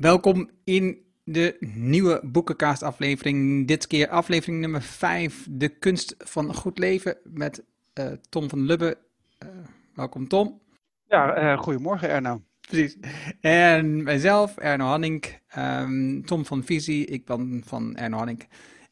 [0.00, 3.66] Welkom in de nieuwe Boekencast aflevering.
[3.66, 8.98] Dit keer aflevering nummer 5, De kunst van goed leven met uh, Tom van Lubbe.
[9.44, 9.50] Uh,
[9.94, 10.60] welkom Tom.
[11.08, 12.42] Ja, uh, goedemorgen Erno.
[12.60, 12.96] Precies.
[13.40, 18.48] En mijzelf, Erno Hanning, um, Tom van Visie, ik ben van Erno Hanning.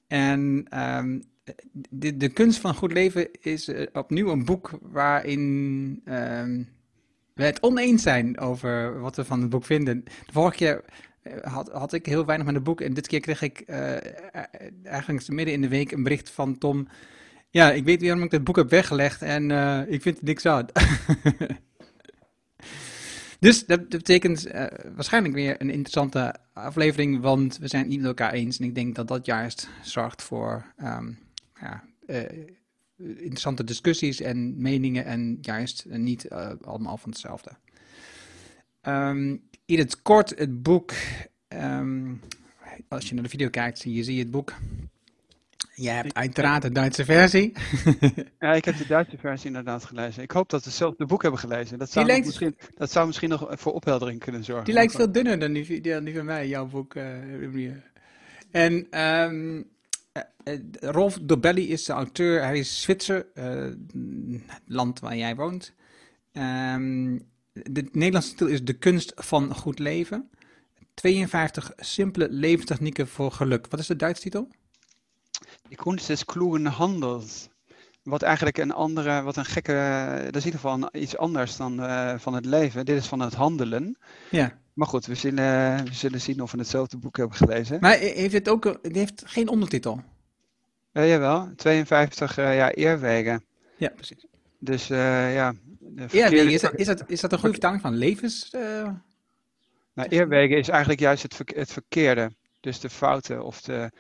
[0.07, 0.67] En
[0.99, 1.23] um,
[1.91, 6.03] de, de kunst van goed leven is opnieuw een boek waarin...
[6.05, 6.77] Um,
[7.39, 10.05] we het oneens zijn over wat we van het boek vinden.
[10.05, 10.85] De vorige keer
[11.23, 13.97] eh, had, had ik heel weinig met het boek en dit keer kreeg ik uh,
[14.85, 16.89] eigenlijk midden in de week een bericht van Tom.
[17.51, 19.51] Ja, ik weet waarom ik het boek heb weggelegd en
[19.89, 20.67] ik vind het niks aan.
[23.41, 24.47] dus dat, betekent
[24.95, 28.59] waarschijnlijk weer een interessante aflevering, want we zijn het niet met elkaar eens.
[28.59, 31.19] En ik denk dat dat juist zorgt voor um,
[31.61, 31.85] ja,
[32.99, 37.51] interessante discussies en meningen en juist niet uh, allemaal van hetzelfde.
[38.83, 40.93] Um, in het kort, het boek,
[41.49, 42.21] um,
[42.89, 44.55] als je naar de video kijkt, zie je, zie je het boek.
[45.75, 47.53] Je hebt uiteraard de Duitse versie.
[48.39, 50.23] ja, ik heb de Duitse versie inderdaad gelezen.
[50.23, 51.79] Ik hoop dat we zelf het boek hebben gelezen.
[51.79, 52.27] Dat zou, lijkt...
[52.27, 54.65] misschien, dat zou misschien nog voor opheldering kunnen zorgen.
[54.65, 56.95] Die lijkt veel dunner dan die, die, die van mij, jouw boek.
[56.95, 57.73] Uh,
[58.51, 59.65] en um, uh,
[60.81, 63.77] Rolf Dobelli is de auteur, hij is Zwitser, het
[64.67, 65.73] land waar jij woont.
[66.33, 70.31] Um, de Nederlandse titel is De kunst van goed leven.
[70.95, 73.67] 52 simpele levenstechnieken voor geluk.
[73.71, 74.49] Wat is de Duitse titel?
[75.69, 77.49] Die kunst des klugen Handels.
[78.03, 79.73] Wat eigenlijk een andere, wat een gekke,
[80.25, 82.85] dat is in ieder geval iets anders dan uh, van het leven.
[82.85, 83.99] Dit is van het handelen.
[84.31, 84.59] Ja.
[84.79, 87.81] Maar goed, we zullen, we zullen zien of we hetzelfde boek hebben gelezen.
[87.81, 90.03] Maar heeft het ook, het heeft geen ondertitel?
[90.93, 93.45] Ja, jawel, 52 uh, ja, eerwegen.
[93.77, 94.27] Ja, precies.
[94.59, 95.55] Dus uh, ja.
[96.11, 98.51] Eerwegen, is dat, is, dat, is dat een goede vertaling van levens?
[99.95, 102.31] Nou, eerwegen is eigenlijk juist het, ver, het verkeerde.
[102.61, 103.91] Dus de fouten of de,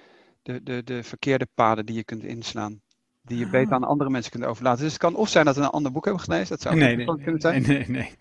[0.43, 2.81] de, de, de verkeerde paden die je kunt inslaan.
[3.29, 3.51] Die je ah.
[3.51, 4.83] beter aan andere mensen kunt overlaten.
[4.83, 6.49] Dus het kan of zijn dat we een ander boek hebben gelezen.
[6.49, 7.63] Dat zou nee, nee, kunnen zijn.
[7.63, 8.17] Nee, nee, nee.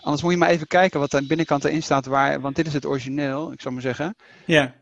[0.00, 2.06] Anders moet je maar even kijken wat aan de binnenkant erin staat.
[2.06, 4.14] Waar, want dit is het origineel, ik zou maar zeggen.
[4.46, 4.74] Ja.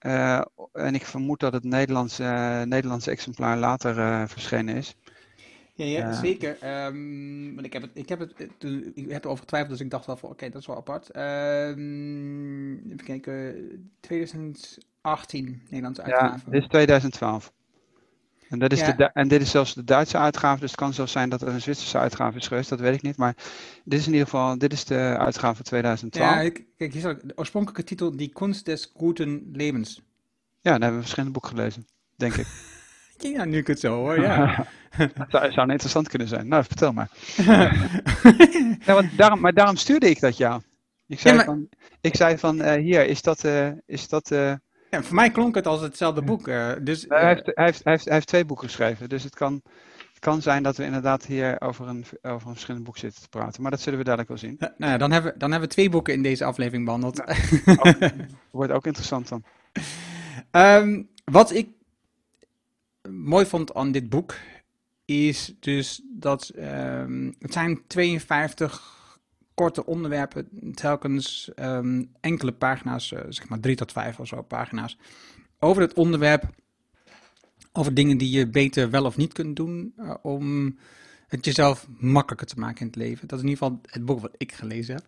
[0.00, 0.40] Uh,
[0.72, 4.96] en ik vermoed dat het Nederlandse, uh, Nederlandse exemplaar later uh, verschenen is.
[5.74, 6.84] Ja, ja zeker.
[6.86, 9.90] Um, want ik heb het, ik heb het, toen, ik heb erover getwijfeld, dus ik
[9.90, 11.16] dacht wel van, oké, okay, dat is wel apart.
[11.16, 16.42] Um, even kijken, 2018, Nederlandse uitgave.
[16.44, 17.52] Ja, dit is 2012.
[18.54, 18.92] En, dat is ja.
[18.92, 21.48] de, en dit is zelfs de Duitse uitgave, dus het kan zelfs zijn dat er
[21.48, 23.16] een Zwitserse uitgave is geweest, dat weet ik niet.
[23.16, 23.34] Maar
[23.84, 26.30] dit is in ieder geval, dit is de uitgave van 2012.
[26.30, 30.02] Ja, kijk, hier staat de oorspronkelijke titel, Die Kunst des Guten Levens.
[30.60, 32.46] Ja, dan hebben we verschillende boeken gelezen, denk ik.
[33.36, 34.66] ja, nu ik het zo hoor, ja.
[35.28, 36.48] zou, zou interessant kunnen zijn.
[36.48, 37.10] Nou, vertel maar.
[38.86, 40.60] ja, want daarom, maar daarom stuurde ik dat jou.
[41.06, 41.54] Ik zei ja, maar...
[41.54, 41.68] van,
[42.00, 44.52] ik zei van uh, hier, is dat, uh, is dat uh,
[44.94, 46.48] ja, voor mij klonk het als hetzelfde boek.
[46.48, 49.08] Uh, dus, hij, heeft, hij, heeft, hij, heeft, hij heeft twee boeken geschreven.
[49.08, 49.62] Dus het kan,
[50.18, 53.62] kan zijn dat we inderdaad hier over een, over een verschillend boek zitten te praten.
[53.62, 54.56] Maar dat zullen we dadelijk wel zien.
[54.58, 57.20] Nou ja, dan, hebben, dan hebben we twee boeken in deze aflevering behandeld.
[57.66, 57.96] Ook,
[58.50, 59.44] wordt ook interessant dan.
[60.50, 61.68] Um, wat ik
[63.10, 64.34] mooi vond aan dit boek
[65.04, 68.93] is dus dat um, het zijn 52
[69.54, 74.98] korte onderwerpen, telkens um, enkele pagina's, uh, zeg maar drie tot vijf of zo pagina's,
[75.58, 76.44] over het onderwerp,
[77.72, 80.76] over dingen die je beter wel of niet kunt doen uh, om
[81.28, 83.28] het jezelf makkelijker te maken in het leven.
[83.28, 85.06] Dat is in ieder geval het boek wat ik gelezen heb.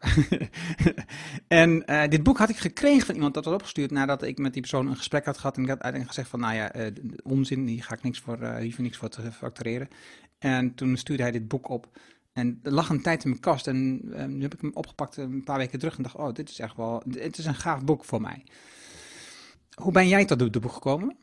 [1.49, 4.53] en uh, dit boek had ik gekregen van iemand dat was opgestuurd nadat ik met
[4.53, 5.57] die persoon een gesprek had gehad.
[5.57, 6.91] En ik had uiteindelijk gezegd van, nou ja,
[7.23, 9.89] onzin, hier ga ik niks voor, hier voor niks voor te factureren.
[10.39, 11.89] En toen stuurde hij dit boek op.
[12.37, 15.17] En er lag een tijd in mijn kast en uh, nu heb ik hem opgepakt
[15.17, 17.85] een paar weken terug en dacht, oh, dit is echt wel, het is een gaaf
[17.85, 18.45] boek voor mij.
[19.75, 21.17] Hoe ben jij tot het boek gekomen?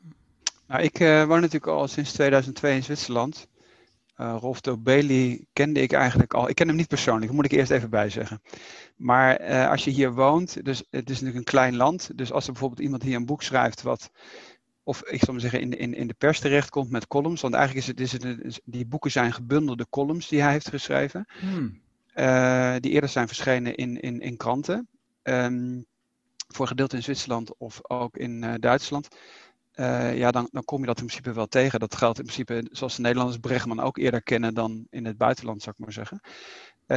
[0.68, 3.48] Nou, ik uh, woon natuurlijk al sinds 2002 in Zwitserland.
[4.18, 6.50] Uh, Rolf Dobeli kende ik eigenlijk al.
[6.50, 8.42] Ik ken hem niet persoonlijk, moet ik eerst even bijzeggen.
[8.96, 12.18] Maar uh, als je hier woont, dus het is natuurlijk een klein land.
[12.18, 14.12] Dus als er bijvoorbeeld iemand hier een boek schrijft wat
[14.84, 17.42] of ik zal maar zeggen, in, in, in de pers terechtkomt met columns.
[17.42, 20.70] Want eigenlijk is het, is het een, die boeken zijn gebundelde columns die hij heeft
[20.70, 21.26] geschreven.
[21.40, 21.82] Hmm.
[22.16, 24.88] Uh, die eerder zijn verschenen in, in, in kranten.
[25.24, 25.86] Um,
[26.48, 29.08] voor gedeelte in Zwitserland of ook in uh, Duitsland.
[29.76, 31.80] Uh, ja, dan, dan kom je dat in principe wel tegen.
[31.80, 35.62] Dat geldt in principe, zoals de Nederlanders Bregman ook eerder kennen dan in het buitenland,
[35.62, 36.20] zou ik maar zeggen.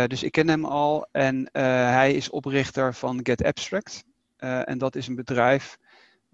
[0.09, 4.05] dus ik ken hem al en hij is oprichter van Get Abstract.
[4.37, 5.79] en dat is een bedrijf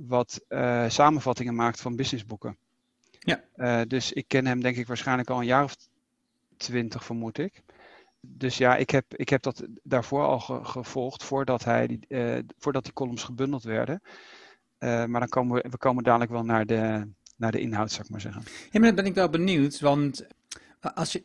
[0.07, 2.57] wat uh, samenvattingen maakt van businessboeken.
[3.19, 3.43] Ja.
[3.57, 5.77] Uh, dus ik ken hem denk ik waarschijnlijk al een jaar of
[6.57, 7.63] twintig, vermoed ik.
[8.21, 12.07] dus ja, ik heb, ik heb dat daarvoor al gevolgd, voordat, hij die,
[12.59, 14.03] voordat die columns gebundeld werden.
[14.79, 18.11] maar dan komen we, we komen dadelijk wel naar de, naar de inhoud, zou ik
[18.11, 18.43] maar zeggen.
[18.71, 20.27] Ja, maar dan ben ik wel benieuwd, want
[20.81, 21.23] als je,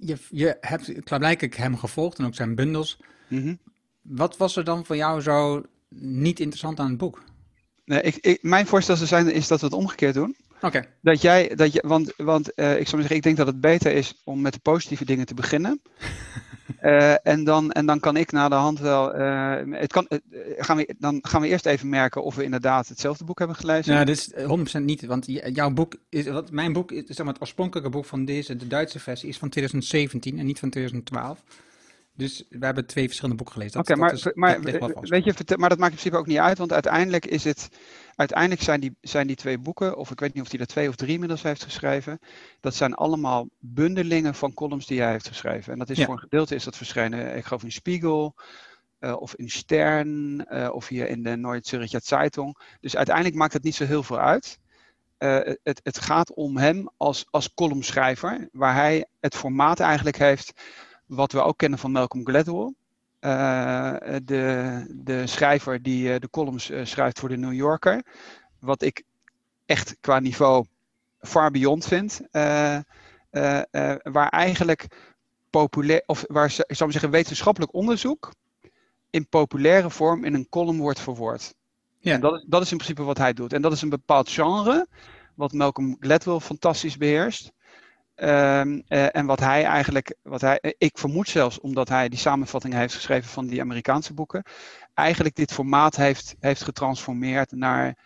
[0.00, 3.00] je, je hebt klaarblijkelijk hem gevolgd en ook zijn bundels.
[3.28, 3.58] Mm
[4.02, 5.62] Wat was er dan voor jou zo
[5.98, 7.22] niet interessant aan het boek?
[7.84, 10.36] Nee, ik, ik, mijn voorstel zou zijn is dat we het omgekeerd doen.
[10.62, 10.84] Oké.
[11.00, 13.92] Dat jij, dat je, want, want uh, ik zou zeggen, ik denk dat het beter
[13.92, 15.80] is om met de positieve dingen te beginnen.
[16.82, 20.06] uh, en, dan, en dan kan ik na de hand wel, uh, het kan,
[20.56, 23.94] gaan we, dan gaan we eerst even merken of we inderdaad hetzelfde boek hebben gelezen.
[23.94, 27.32] Ja, dit is 100% niet, want jouw boek, is, wat, mijn boek, is, zeg maar,
[27.32, 31.42] het oorspronkelijke boek van deze, de Duitse versie, is van 2017 en niet van 2012.
[32.14, 33.80] Dus we hebben twee verschillende boeken gelezen.
[33.80, 37.26] Oké, maar, maar, weet je, maar dat maakt in principe ook niet uit, want uiteindelijk
[37.26, 37.68] is het,
[38.14, 40.88] uiteindelijk zijn die, zijn die twee boeken, of ik weet niet of hij er twee
[40.88, 42.18] of drie inmiddels heeft geschreven,
[42.60, 45.72] dat zijn allemaal bundelingen van columns die hij heeft geschreven.
[45.72, 48.34] En dat is voor een gedeelte is dat verschenen, ik geloof in Spiegel,
[49.00, 52.58] uh, of in Stern, uh, of hier in de Neue Zürcher Zeitung.
[52.80, 54.58] Dus uiteindelijk maakt het niet zo heel veel uit.
[55.18, 60.52] Uh, het, het gaat om hem als, als columnschrijver, waar hij het formaat eigenlijk heeft
[61.14, 62.74] wat we ook kennen van Malcolm Gladwell.
[63.20, 68.02] Uh, de, de schrijver die uh, de columns uh, schrijft voor de New Yorker.
[68.58, 69.02] Wat ik
[69.66, 70.64] echt qua niveau
[71.20, 72.20] far beyond vind.
[74.02, 74.86] waar eigenlijk
[75.50, 78.32] populair, of waar ik zou maar zeggen, wetenschappelijk onderzoek
[79.10, 81.54] in populaire vorm in een column wordt verwoord.
[81.98, 82.14] Ja.
[82.14, 83.52] En dat, dat is in principe wat hij doet.
[83.52, 84.86] En dat is een bepaald genre,
[85.34, 87.52] wat Malcolm Gladwell fantastisch beheerst.
[88.14, 92.18] Ehm, eh, en wat hij eigenlijk, wat hij, eh, ik vermoed zelfs omdat hij die
[92.18, 94.42] samenvattingen heeft geschreven van die Amerikaanse boeken,
[94.94, 97.96] eigenlijk dit formaat heeft, heeft getransformeerd naar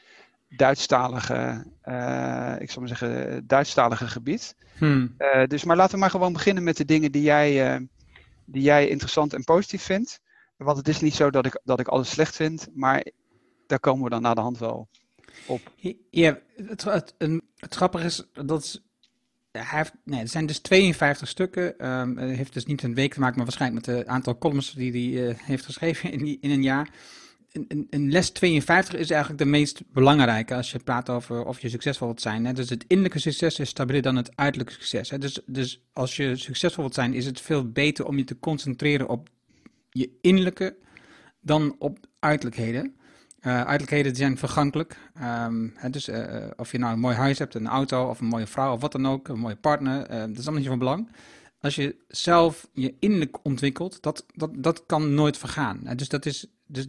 [0.48, 4.56] Duitsstalige, uh, ik zal maar zeggen, Duitsstalige gebied.
[4.78, 5.16] Hmm.
[5.46, 7.80] dus maar laten we maar gewoon beginnen met de dingen die jij,
[8.44, 10.20] die jij interessant en positief vindt.
[10.56, 13.06] Want het is niet zo dat ik, dat ik alles slecht vind, maar
[13.66, 14.88] daar komen we dan na de hand wel
[15.46, 15.60] op.
[16.10, 17.14] Ja, het, het,
[17.56, 18.82] het grappige is dat
[19.56, 21.90] hij heeft, er zijn dus 52 stukken.
[21.90, 24.90] Um, heeft dus niet een week te maken, maar waarschijnlijk met het aantal columns die
[24.90, 26.90] hij uh, heeft geschreven in, in een jaar.
[27.52, 31.68] Een, een, les 52 is eigenlijk de meest belangrijke als je praat over of je
[31.68, 32.44] succesvol wilt zijn.
[32.44, 32.52] Hè.
[32.52, 35.10] Dus het innerlijke succes is stabieler dan het uiterlijke succes.
[35.10, 35.18] Hè.
[35.18, 39.08] Dus, dus als je succesvol wilt zijn, is het veel beter om je te concentreren
[39.08, 39.28] op
[39.90, 40.76] je innerlijke
[41.40, 42.96] dan op uiterlijkheden.
[43.52, 44.98] Uiterlijkheden zijn vergankelijk.
[45.22, 48.26] Um, hè, dus uh, of je nou een mooi huis hebt, een auto of een
[48.26, 51.10] mooie vrouw of wat dan ook, een mooie partner, dat is allemaal niet van belang.
[51.60, 55.80] Als je zelf je innerlijk ontwikkelt, dat, dat, dat kan nooit vergaan.
[55.96, 56.86] dus dat is, dus,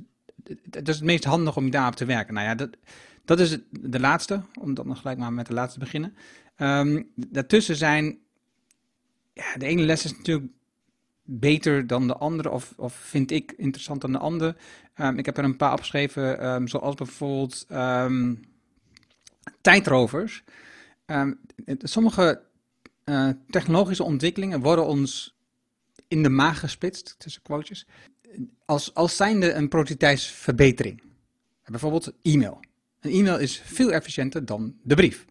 [0.63, 2.33] dat is het meest handig om je daarop te werken.
[2.33, 2.69] Nou ja, dat,
[3.25, 6.15] dat is de laatste, om dan nog gelijk maar met de laatste te beginnen.
[6.57, 8.17] Um, daartussen zijn,
[9.33, 10.51] ja, de ene les is natuurlijk
[11.29, 14.55] beter dan de andere, of, of vind ik interessant dan de andere.
[14.95, 18.39] Um, ik heb er een paar opgeschreven, um, zoals bijvoorbeeld um,
[19.61, 20.43] tijdrovers.
[21.77, 22.41] sommige
[23.05, 25.37] uh, technologische ontwikkelingen worden ons
[26.07, 27.87] in de maag gesplitst, tussen quotes,
[28.65, 31.01] als, als zijnde een prototijdsverbetering.
[31.65, 32.59] Bijvoorbeeld e-mail.
[32.99, 35.25] Een e-mail is veel efficiënter dan de brief.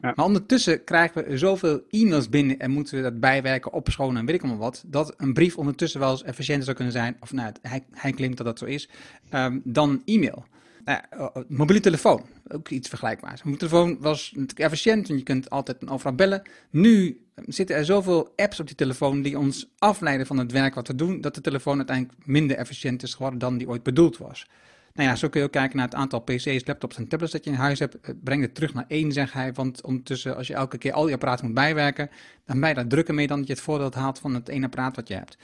[0.00, 4.34] Maar ondertussen krijgen we zoveel e-mails binnen en moeten we dat bijwerken, opschonen en weet
[4.34, 7.52] ik allemaal wat, dat een brief ondertussen wel eens efficiënter zou kunnen zijn, of nou,
[7.62, 8.88] hij, hij claimt dat dat zo is,
[9.34, 10.44] um, dan e-mail.
[10.84, 13.42] Nou ja, mobiele telefoon, ook iets vergelijkbaars.
[13.42, 16.42] Mobiele telefoon was natuurlijk efficiënt, want je kunt altijd overal bellen.
[16.70, 20.86] Nu zitten er zoveel apps op die telefoon die ons afleiden van het werk wat
[20.86, 24.46] we doen, dat de telefoon uiteindelijk minder efficiënt is geworden dan die ooit bedoeld was.
[24.94, 27.44] Nou ja, zo kun je ook kijken naar het aantal PC's, laptops en tablets dat
[27.44, 28.00] je in huis hebt.
[28.00, 29.52] Eh, breng het terug naar één, zeg hij.
[29.52, 32.10] Want ondertussen, als je elke keer al die apparaten moet bijwerken,
[32.44, 34.64] dan ben je daar drukker mee dan dat je het voordeel haalt van het ene
[34.64, 35.36] apparaat wat je hebt.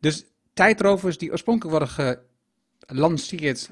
[0.00, 2.18] Dus tijdrovers die oorspronkelijk worden
[2.86, 3.70] gelanceerd,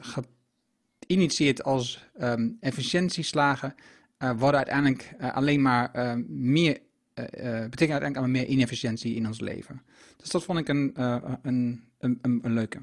[1.01, 3.75] geïnitieerd als um, efficiëntieslagen,
[4.19, 5.91] uh, worden uiteindelijk uh, alleen maar
[6.29, 6.79] meer,
[7.15, 9.83] betekenen uiteindelijk alleen maar meer inefficiëntie in ons leven.
[10.17, 10.93] Dus dat vond ik een,
[11.43, 12.81] een, een, een leuke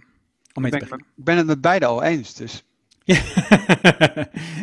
[0.66, 2.64] ik ben, ben het met beide al eens, dus.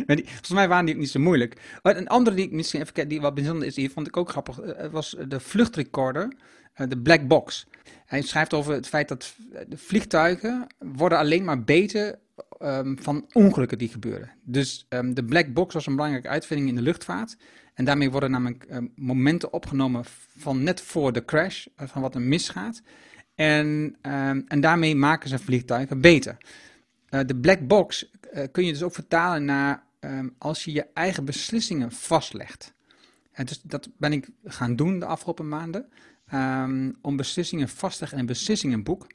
[0.05, 1.79] volgens mij waren die ook niet zo moeilijk.
[1.81, 4.59] Een andere die ik misschien even die wat bijzonder is, die vond ik ook grappig,
[4.59, 6.33] eh, was de vluchtrecorder,
[6.73, 7.67] eh, de black box.
[8.05, 9.35] Hij schrijft over het feit dat
[9.67, 12.19] de vliegtuigen worden alleen maar beter
[12.59, 14.31] um, van ongelukken die gebeuren.
[14.43, 17.37] Dus um, de black box was een belangrijke uitvinding in de luchtvaart.
[17.73, 20.03] En daarmee worden namelijk um, momenten opgenomen
[20.37, 22.81] van net voor de crash, van wat er misgaat.
[23.35, 26.37] En, ehm, en daarmee maken ze vliegtuigen beter.
[27.09, 30.87] Uh, de black box uh, kun je dus ook vertalen naar um, als je je
[30.93, 32.73] eigen beslissingen vastlegt.
[33.31, 35.89] En dus dat ben ik gaan doen de afgelopen maanden.
[36.25, 39.07] ehm, om beslissingen vast te leggen in een beslissingenboek.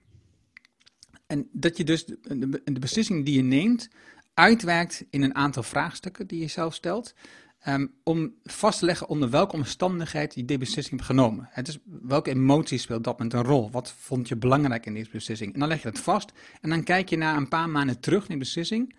[1.26, 3.88] En dat je dus de, de, de beslissingen die je neemt
[4.34, 7.14] uitwerkt in een aantal vraagstukken die je zelf stelt.
[7.60, 11.48] Ehm, om vast te leggen onder welke omstandigheid je die beslissing hebt genomen.
[11.50, 13.70] Het is, welke emotie speelt dat met een rol?
[13.70, 15.54] Wat vond je belangrijk in deze beslissing?
[15.54, 18.18] En dan leg je het vast en dan kijk je na een paar maanden terug
[18.20, 18.94] naar die beslissing.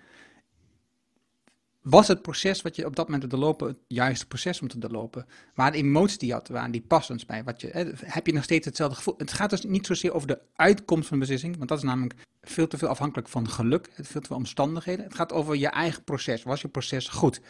[1.81, 4.77] Was het proces wat je op dat moment hebt doorlopen het juiste proces om te
[4.77, 5.25] doorlopen?
[5.55, 7.43] Waar de emoties die je had, waren die passend bij?
[7.43, 9.15] Wat je, heb je nog steeds hetzelfde gevoel?
[9.17, 12.15] Het gaat dus niet zozeer over de uitkomst van de beslissing, want dat is namelijk
[12.41, 15.05] veel te veel afhankelijk van geluk, veel te veel omstandigheden.
[15.05, 16.43] Het gaat over je eigen proces.
[16.43, 17.41] Was je proces goed?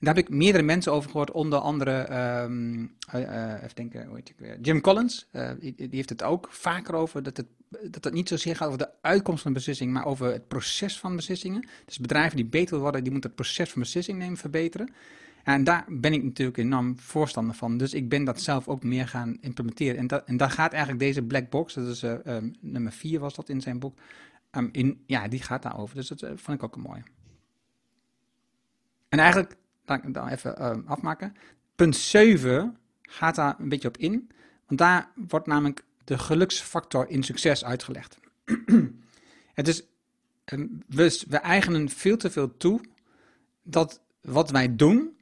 [0.00, 4.60] Daar heb ik meerdere mensen over gehoord, onder andere, um, uh, even denken, ik weer?
[4.60, 7.46] Jim Collins, uh, die, heeft het ook vaker over, dat het,
[7.90, 10.98] dat het niet zozeer gaat over de uitkomst van de beslissing, maar over het proces
[10.98, 11.68] van beslissingen.
[11.84, 14.92] Dus bedrijven die beter worden, die moeten het proces van beslissing nemen verbeteren.
[15.44, 17.76] En daar ben ik natuurlijk enorm voorstander van.
[17.76, 19.96] Dus ik ben dat zelf ook meer gaan implementeren.
[19.96, 23.34] En, dat, en daar gaat eigenlijk deze black box, dat is um, nummer 4 was
[23.34, 23.98] dat in zijn boek,
[24.52, 25.96] um, in, ja, die gaat daarover.
[25.96, 27.02] Dus dat vond ik ook een mooie.
[29.08, 31.36] En eigenlijk laat ik dan even uh, afmaken.
[31.76, 34.30] Punt 7 gaat daar een beetje op in.
[34.66, 38.18] Want daar wordt namelijk de geluksfactor in succes uitgelegd.
[39.54, 39.82] Het is,
[40.44, 42.80] um, we, we eigenen veel te veel toe
[43.62, 45.16] dat wat wij doen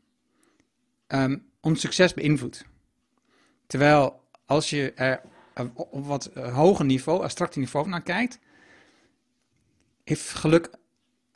[1.08, 2.64] um, ons succes beïnvloedt.
[3.66, 5.20] Terwijl als je er
[5.74, 8.38] op wat hoger niveau, abstract niveau naar kijkt,
[10.04, 10.70] heeft geluk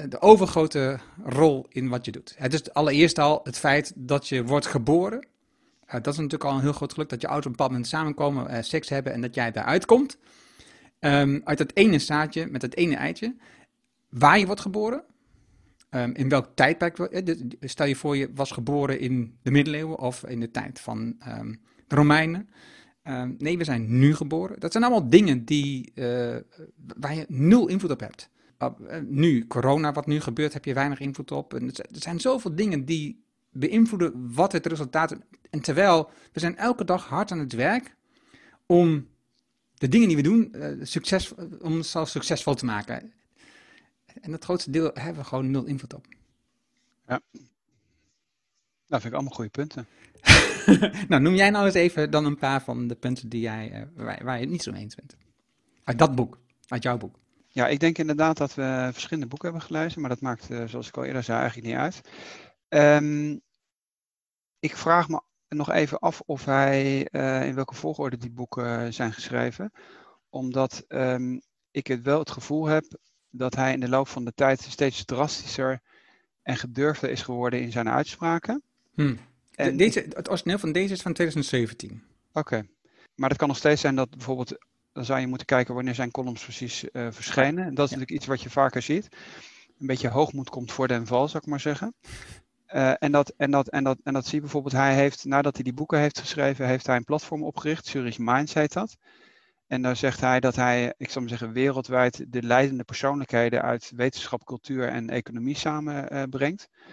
[0.06, 2.34] de overgrote rol in wat je doet.
[2.36, 5.26] Het is allereerst al het feit dat je wordt geboren.
[5.86, 7.70] Uh, dat is natuurlijk al een heel groot geluk dat je ouders op een bepaald
[7.70, 10.18] moment samenkomen, uh, seks hebben en dat jij daaruit komt.
[11.00, 13.36] Um, uit dat ene zaadje met het ene eitje.
[14.08, 15.04] Waar je wordt geboren.
[15.90, 16.98] Um, in welk tijdperk.
[16.98, 21.16] Uh, stel je voor je was geboren in de middeleeuwen of in de tijd van
[21.28, 22.48] um, de Romeinen.
[23.38, 24.60] nee, we zijn nu geboren.
[24.60, 25.92] Dat zijn allemaal dingen die,
[26.96, 28.30] waar je nul invloed op hebt.
[28.58, 31.54] Oh, eh, nu, corona, wat nu gebeurt, heb je weinig invloed op.
[31.54, 35.18] En er zijn zoveel dingen die beïnvloeden wat het resultaat is.
[35.50, 37.96] En terwijl we zijn elke dag hard aan het werk
[38.66, 39.08] om
[39.74, 43.12] de dingen die we doen, uh, succes, om onszelf succesvol te maken.
[44.20, 46.06] En dat grootste deel hebben we gewoon nul invloed op.
[47.06, 47.20] Ja.
[48.86, 49.86] Dat vind ik allemaal goede punten.
[51.08, 54.04] nou, noem jij nou eens even dan een paar van de punten die jij, uh,
[54.04, 55.16] waar, waar, je het niet zo mee eens bent.
[55.84, 57.18] Uit dat boek, uit jouw boek.
[57.58, 60.88] Ja, ik denk inderdaad dat we verschillende boeken hebben gelezen, maar dat maakt, uh, zoals
[60.88, 62.00] ik al eerder zei, eigenlijk niet uit.
[63.02, 63.40] Um,
[64.58, 69.12] ik vraag me nog even af of hij, uh, in welke volgorde die boeken zijn
[69.12, 69.72] geschreven.
[70.28, 72.84] Omdat um, ik het wel het gevoel heb
[73.30, 75.80] dat hij in de loop van de tijd steeds drastischer
[76.42, 78.62] en gedurfder is geworden in zijn uitspraken.
[78.94, 79.18] Hmm.
[79.54, 82.04] En, deze, het origineel van deze is van 2017.
[82.28, 82.38] Oké.
[82.38, 82.68] Okay.
[83.14, 84.67] Maar het kan nog steeds zijn dat bijvoorbeeld
[84.98, 87.64] dan zou je moeten kijken wanneer zijn columns precies uh, verschijnen.
[87.64, 89.08] En dat is natuurlijk iets wat je vaker ziet.
[89.78, 91.94] Een beetje hoogmoed komt voor den val, zou ik maar zeggen.
[92.74, 95.54] Uh, en, dat, en, dat, en, dat, en dat zie je bijvoorbeeld, hij heeft, nadat
[95.54, 98.96] hij die boeken heeft geschreven, heeft hij een platform opgericht, Zurich Minds heet dat.
[99.66, 103.92] En daar zegt hij dat hij, ik zal maar zeggen, wereldwijd de leidende persoonlijkheden uit
[103.96, 106.68] wetenschap, cultuur en economie samenbrengt.
[106.70, 106.86] Uh,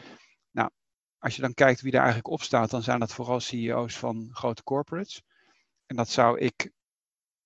[0.52, 0.70] nou,
[1.20, 4.30] als je dan kijkt wie daar eigenlijk op staat, dan zijn dat vooral CEO's van
[4.32, 5.22] grote corporates.
[5.86, 6.74] En dat zou ik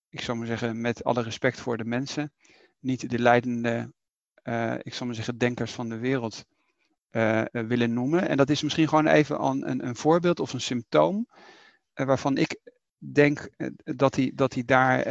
[0.10, 2.32] ik zou maar zeggen, met alle respect voor de mensen,
[2.80, 3.92] niet de leidende,
[4.44, 6.46] uh, ik zal maar zeggen, denkers van de wereld
[7.12, 8.28] uh, willen noemen.
[8.28, 11.28] En dat is misschien gewoon even een, een voorbeeld of een symptoom
[11.94, 12.60] waarvan ik
[12.98, 13.50] denk
[13.84, 15.04] dat hij, dat, hij daar,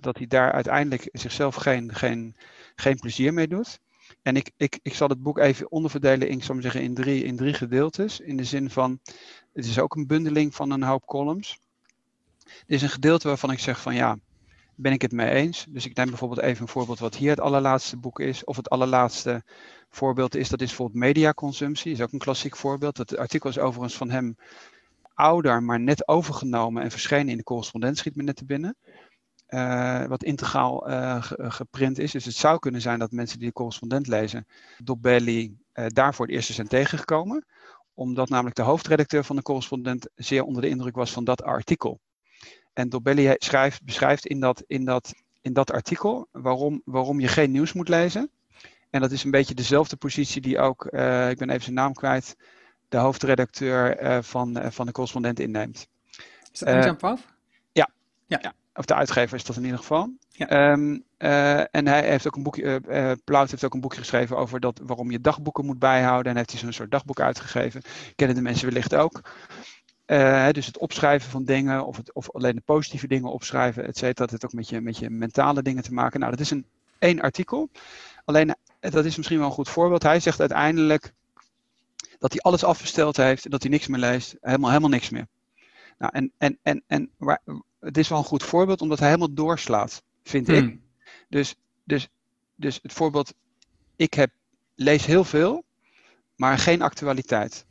[0.00, 2.36] dat hij daar uiteindelijk zichzelf geen, geen,
[2.74, 3.80] geen plezier mee doet.
[4.22, 7.36] En ik, ik, ik zal het boek even onderverdelen in, maar zeggen, in, drie, in
[7.36, 8.20] drie gedeeltes.
[8.20, 9.00] In de zin van,
[9.52, 11.58] het is ook een bundeling van een hoop columns.
[12.44, 14.18] Er is een gedeelte waarvan ik zeg van ja,
[14.80, 15.66] ben ik het mee eens.
[15.68, 18.44] Dus ik neem bijvoorbeeld even een voorbeeld wat hier het allerlaatste boek is.
[18.44, 19.42] Of het allerlaatste
[19.88, 21.92] voorbeeld is, dat is bijvoorbeeld mediaconsumptie.
[21.92, 22.96] is ook een klassiek voorbeeld.
[22.96, 24.36] Het artikel is overigens van hem
[25.14, 28.76] ouder, maar net overgenomen en verschenen in de correspondent, schiet me net te binnen.
[29.48, 32.12] Uh, wat integraal uh, geprint is.
[32.12, 34.46] Dus het zou kunnen zijn dat mensen die de correspondent lezen,
[34.84, 37.44] Dobelli, uh, daar voor het eerst zijn tegengekomen.
[37.94, 42.00] Omdat namelijk de hoofdredacteur van de correspondent zeer onder de indruk was van dat artikel.
[42.72, 47.50] En Dobelli schrijft, beschrijft in dat, in, dat, in dat artikel waarom, waarom je geen
[47.50, 48.30] nieuws moet lezen.
[48.90, 51.92] En dat is een beetje dezelfde positie die ook, uh, ik ben even zijn naam
[51.92, 52.36] kwijt,
[52.88, 55.88] de hoofdredacteur uh, van, uh, van de correspondent inneemt.
[56.52, 57.32] Is dat Jan Paf?
[57.72, 57.88] Ja.
[58.26, 58.38] ja.
[58.42, 58.52] ja.
[58.74, 60.10] Of de uitgever is dat in ieder geval.
[60.28, 60.70] Ja.
[60.72, 61.04] Um,
[61.70, 62.80] en hij heeft ook een boekje,
[63.24, 66.32] Plout heeft ook een boekje geschreven over dat, waarom je dagboeken moet bijhouden.
[66.32, 67.82] En heeft hij zo'n soort dagboek uitgegeven.
[68.16, 69.20] Kennen de mensen wellicht ook.
[70.10, 73.96] Uh, dus het opschrijven van dingen, of, het, of alleen de positieve dingen opschrijven, et
[73.96, 74.14] cetera.
[74.14, 76.20] Dat heeft ook met je, met je mentale dingen te maken.
[76.20, 76.66] Nou, dat is een
[76.98, 77.70] één artikel.
[78.24, 80.02] Alleen, dat is misschien wel een goed voorbeeld.
[80.02, 81.12] Hij zegt uiteindelijk
[82.18, 84.36] dat hij alles afgesteld heeft en dat hij niks meer leest.
[84.40, 85.26] Helemaal, helemaal niks meer.
[85.98, 87.40] Nou, en, en, en, en waar,
[87.80, 90.64] het is wel een goed voorbeeld omdat hij helemaal doorslaat, vind ik.
[90.64, 90.82] Hmm.
[91.28, 92.08] Dus, dus,
[92.54, 93.34] dus het voorbeeld,
[93.96, 94.30] ik heb,
[94.74, 95.64] lees heel veel,
[96.36, 97.64] maar geen actualiteit.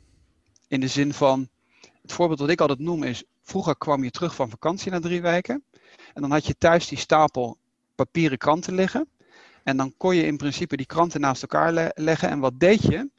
[0.68, 1.48] In de zin van,
[2.10, 5.22] het voorbeeld wat ik altijd noem is, vroeger kwam je terug van vakantie na drie
[5.22, 5.64] weken.
[6.14, 7.58] En dan had je thuis die stapel
[7.94, 9.08] papieren kranten liggen.
[9.62, 12.28] En dan kon je in principe die kranten naast elkaar le- leggen.
[12.28, 13.10] En wat deed je?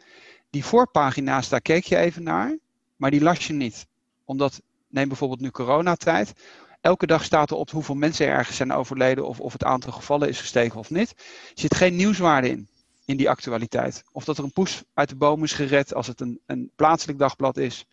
[0.49, 2.57] Die voorpagina's, daar keek je even naar,
[2.95, 3.87] maar die las je niet.
[4.25, 6.33] Omdat, neem bijvoorbeeld nu coronatijd.
[6.81, 9.91] Elke dag staat er op hoeveel mensen er ergens zijn overleden of of het aantal
[9.91, 11.09] gevallen is gestegen of niet.
[11.17, 12.67] Er zit geen nieuwswaarde in,
[13.05, 14.03] in die actualiteit.
[14.11, 17.19] Of dat er een poes uit de boom is gered als het een, een plaatselijk
[17.19, 17.85] dagblad is.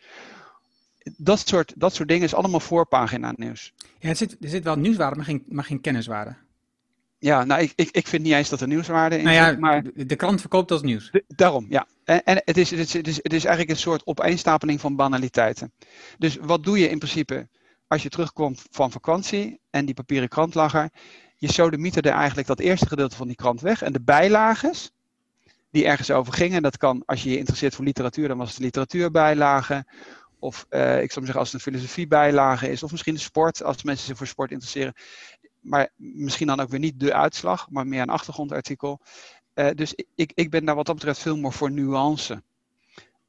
[1.17, 3.73] Dat soort, dat soort dingen is allemaal voorpagina nieuws.
[3.99, 6.35] Ja, er zit, er zit wel nieuwswaarde, maar geen, maar geen kenniswaarde.
[7.17, 9.59] Ja, nou, ik, ik, ik vind niet eens dat er nieuwswaarde in Nou ja, zit,
[9.59, 11.11] maar de, krant verkoopt als nieuws.
[11.11, 11.87] de- daarom, ja.
[12.03, 14.95] En, en het, is, het, is, het, is, het is eigenlijk een soort opeenstapeling van
[14.95, 15.73] banaliteiten.
[16.17, 17.47] Dus wat doe je in principe
[17.87, 20.89] als je terugkomt van vakantie en die papieren krant lag er?
[21.37, 24.91] Je sodemieter er eigenlijk dat eerste gedeelte van die krant weg en de bijlages
[25.71, 26.61] die ergens over gingen.
[26.61, 29.85] Dat kan, als je je interesseert voor literatuur, dan was het literatuurbijlage.
[30.39, 32.83] Of eh, ik zou zeggen, als het een filosofiebijlage is.
[32.83, 34.93] Of misschien de sport, als mensen zich voor sport interesseren.
[35.59, 39.01] Maar misschien dan ook weer niet de uitslag, maar meer een achtergrondartikel.
[39.53, 42.43] Eh, dus ik, ik ben daar wat dat betreft veel meer voor nuance.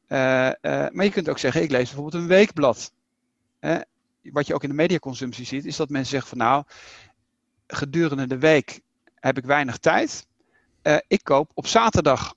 [0.06, 0.50] Eh,
[0.90, 2.92] maar je kunt ook zeggen, ik lees bijvoorbeeld een weekblad.
[4.22, 6.64] Wat je ook in de mediaconsumptie ziet, is dat mensen zeggen van nou,
[7.66, 8.80] gedurende de week
[9.14, 10.26] heb ik weinig tijd.
[11.06, 12.34] Ik koop op zaterdag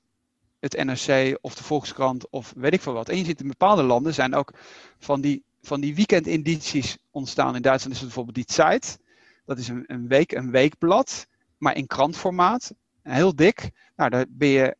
[0.63, 3.09] het NRC of de Volkskrant of weet ik veel wat.
[3.09, 4.53] En je ziet in bepaalde landen zijn ook
[4.99, 7.55] van die, van die weekendedities ontstaan.
[7.55, 8.99] In Duitsland is het bijvoorbeeld die Zeit.
[9.45, 11.27] Dat is een, een week, een weekblad,
[11.57, 12.73] maar in krantformaat.
[13.01, 13.71] Heel dik.
[13.95, 14.75] Nou, daar ben je,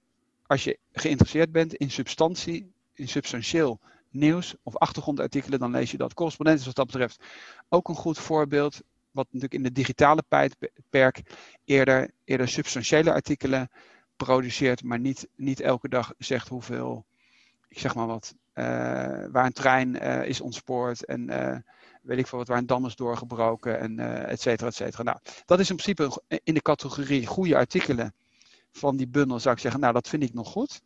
[0.48, 6.14] als je geïnteresseerd bent in substantie, in substantieel nieuws of achtergrondartikelen, dan lees je dat.
[6.14, 7.24] Correspondent is wat dat betreft
[7.70, 8.82] ook een goed voorbeeld.
[9.12, 11.22] Wat natuurlijk in de digitale tijdperk
[11.66, 13.70] eerder, eerder substantiële artikelen
[14.24, 17.06] produceert, maar niet, niet elke dag zegt hoeveel,
[17.68, 18.66] ik zeg maar wat, eh,
[19.32, 21.58] waar een trein eh, is ontspoord en eh,
[22.02, 25.04] weet ik veel wat, waar een dam is doorgebroken en et cetera, et cetera.
[25.04, 28.14] Nou, dat is in principe in de categorie goede artikelen
[28.72, 30.82] van die bundel, zou ik zeggen, nou, dat vind ik nog goed.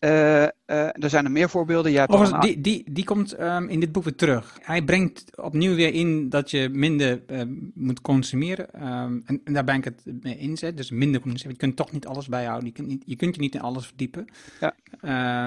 [0.00, 1.90] Uh, uh, er zijn er meer voorbeelden.
[1.92, 4.58] Jij hebt Overigens, die, die, die komt um, in dit boek weer terug.
[4.62, 7.42] Hij brengt opnieuw weer in dat je minder uh,
[7.74, 8.86] moet consumeren.
[8.88, 10.52] Um, en, en, daar ben ik het mee.
[10.54, 10.74] Hè.
[10.74, 11.52] Dus minder consumeren.
[11.52, 12.66] Je kunt toch niet alles bijhouden.
[12.66, 14.26] Je kunt, niet, je, kunt je niet in alles verdiepen.
[14.60, 14.74] Ja.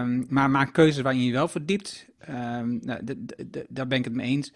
[0.01, 2.05] Um, maar maak keuzes waarin je je wel verdiept.
[2.81, 2.99] nou,
[3.69, 4.51] daar ben ik het mee eens.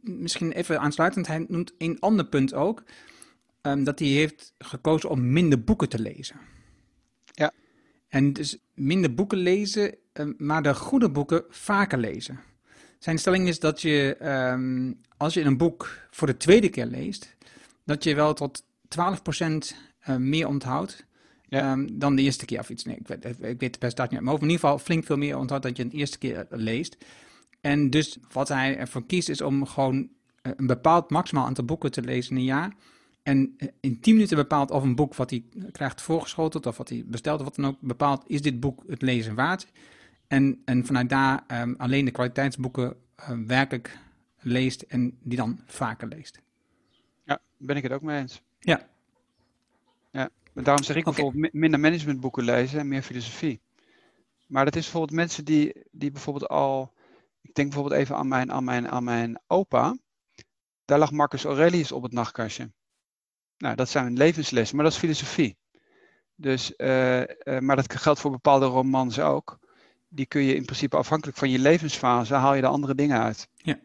[0.00, 1.26] Misschien even aansluitend.
[1.26, 2.82] Hij noemt een ander punt ook.
[3.60, 6.36] dat hij heeft gekozen om minder boeken te lezen.
[7.24, 7.52] Ja.
[8.08, 9.94] En dus minder boeken lezen,
[10.36, 12.40] maar de goede boeken vaker lezen.
[12.98, 14.16] Zijn stelling is dat je,
[14.52, 17.36] um, als je een boek voor de tweede keer leest,
[17.84, 18.64] dat je wel tot 12%
[20.08, 21.04] uh, meer onthoudt
[21.48, 21.72] ja.
[21.72, 22.84] um, dan de eerste keer of iets.
[22.84, 25.16] Nee, ik weet, ik weet de percentage niet, maar over in ieder geval flink veel
[25.16, 26.96] meer onthoudt dan je de eerste keer leest.
[27.60, 30.08] En dus wat hij ervoor kiest is om gewoon
[30.42, 32.74] een bepaald maximaal aantal boeken te lezen in een jaar.
[33.22, 37.04] En in 10 minuten bepaalt of een boek wat hij krijgt voorgeschoteld of wat hij
[37.06, 39.66] bestelt of wat dan ook, bepaalt is dit boek het lezen waard.
[40.26, 43.98] En, en vanuit daar um, alleen de kwaliteitsboeken uh, werkelijk
[44.38, 46.40] leest en die dan vaker leest.
[47.24, 48.42] Ja, ben ik het ook mee eens.
[48.58, 48.88] Ja.
[50.10, 51.14] Ja, daarom zeg ik okay.
[51.14, 53.60] bijvoorbeeld minder managementboeken lezen en meer filosofie.
[54.46, 56.92] Maar dat is bijvoorbeeld mensen die, die bijvoorbeeld al,
[57.40, 59.96] ik denk bijvoorbeeld even aan mijn, aan mijn, aan mijn opa.
[60.84, 62.70] Daar lag Marcus Aurelius op het nachtkastje.
[63.60, 65.56] Nou, dat zijn levenslessen, maar dat is filosofie.
[66.34, 67.24] Dus, uh, uh,
[67.58, 69.58] maar dat geldt voor bepaalde romans ook.
[70.08, 73.48] Die kun je in principe afhankelijk van je levensfase, haal je er andere dingen uit.
[73.54, 73.78] Ja.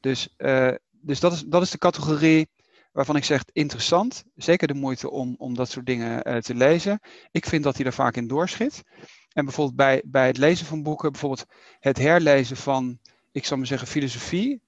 [0.00, 2.48] Dus, uh, dus dat, is, dat is de categorie
[2.92, 4.24] waarvan ik zeg interessant.
[4.36, 7.00] Zeker de moeite om, om dat soort dingen te lezen.
[7.30, 8.82] Ik vind dat hij er vaak in doorschiet.
[9.32, 11.46] En bijvoorbeeld bij, bij het lezen van boeken, bijvoorbeeld
[11.80, 12.98] het herlezen van,
[13.32, 14.60] ik zal maar zeggen, filosofie.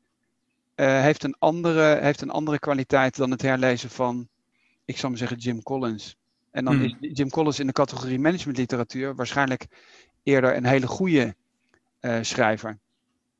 [0.74, 4.28] heeft, een andere, heeft een andere kwaliteit dan het herlezen van
[4.84, 6.16] ik zal maar zeggen Jim Collins.
[6.50, 6.96] En dan Hmm.
[7.00, 9.66] is Jim Collins in de categorie managementliteratuur waarschijnlijk
[10.22, 11.34] eerder een hele goede
[12.00, 12.78] uh, schrijver.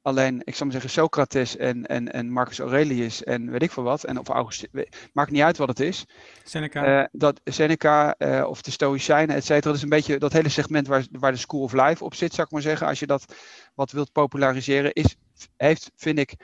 [0.03, 3.83] Alleen, ik zal maar zeggen, Socrates en, en, en Marcus Aurelius en weet ik veel
[3.83, 4.69] wat, en of Augustus,
[5.13, 6.05] maakt niet uit wat het is.
[6.45, 7.01] Seneca.
[7.01, 10.49] Uh, dat Seneca uh, of de Stoïcijnen, et cetera, dat is een beetje dat hele
[10.49, 12.87] segment waar, waar de School of Life op zit, zou ik maar zeggen.
[12.87, 13.35] Als je dat
[13.75, 15.17] wat wilt populariseren, is
[15.57, 16.35] heeft, vind ik,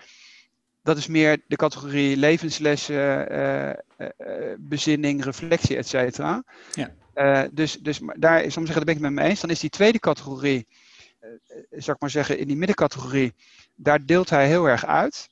[0.89, 6.43] dat is meer de categorie levenslessen, uh, uh, bezinning, reflectie, et cetera.
[6.73, 7.49] Ja.
[7.53, 9.41] dus, dus daar, ik zeggen, daar ben ik het met me eens.
[9.41, 10.67] Dan is die tweede categorie,
[11.71, 13.35] zal ik maar zeggen, in die middencategorie,
[13.75, 15.29] daar deelt hij heel erg uit.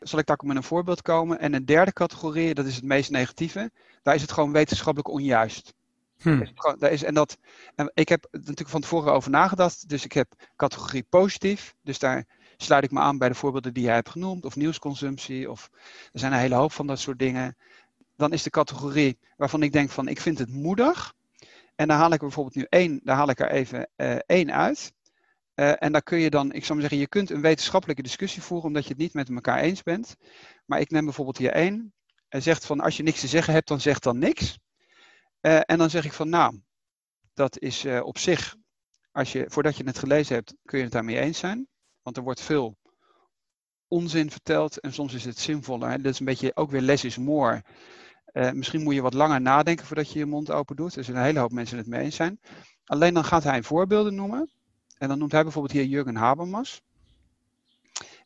[0.00, 1.38] Zal ik daar met een voorbeeld komen?
[1.38, 3.70] En een derde categorie, dat is het meest negatieve,
[4.02, 5.74] daar is het gewoon wetenschappelijk onjuist.
[6.16, 6.52] Hmm.
[6.78, 7.38] Daar is, en, dat,
[7.74, 9.88] en ik heb er natuurlijk van tevoren over nagedacht.
[9.88, 11.74] Dus ik heb categorie positief.
[11.82, 12.24] Dus daar
[12.56, 14.44] sluit ik me aan bij de voorbeelden die jij hebt genoemd.
[14.44, 15.50] Of nieuwsconsumptie.
[15.50, 15.70] Of
[16.12, 17.56] er zijn een hele hoop van dat soort dingen.
[18.16, 21.14] Dan is de categorie waarvan ik denk van ik vind het moedig.
[21.76, 24.52] En dan haal ik er bijvoorbeeld nu één, daar haal ik er even uh, één
[24.52, 24.92] uit.
[25.54, 28.42] Uh, en dan kun je dan, ik zou maar zeggen, je kunt een wetenschappelijke discussie
[28.42, 30.16] voeren omdat je het niet met elkaar eens bent.
[30.64, 31.94] Maar ik neem bijvoorbeeld hier één.
[32.28, 34.58] Hij zegt van als je niks te zeggen hebt, dan zeg dan niks.
[35.40, 36.60] Uh, en dan zeg ik van nou,
[37.34, 38.56] dat is op zich,
[39.12, 41.68] als je, voordat je het gelezen hebt, kun je het daarmee eens zijn.
[42.06, 42.76] Want er wordt veel
[43.88, 45.90] onzin verteld en soms is het zinvoller.
[45.90, 45.96] Hè?
[45.96, 47.64] Dat is een beetje ook weer less is more.
[48.32, 50.96] Uh, misschien moet je wat langer nadenken voordat je je mond open doet.
[50.96, 52.40] Er zijn een hele hoop mensen het mee eens zijn.
[52.84, 54.50] Alleen dan gaat hij voorbeelden noemen.
[54.98, 56.82] En dan noemt hij bijvoorbeeld hier Jurgen Habermas.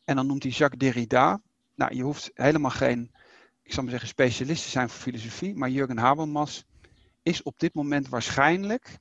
[0.03, 1.41] En dan noemt hij Jacques Derrida.
[1.75, 3.11] Nou, je hoeft helemaal geen,
[3.63, 5.55] ik zal maar zeggen, specialist te zijn voor filosofie.
[5.55, 6.65] Maar Jurgen Habermas
[7.23, 8.97] is op dit moment waarschijnlijk,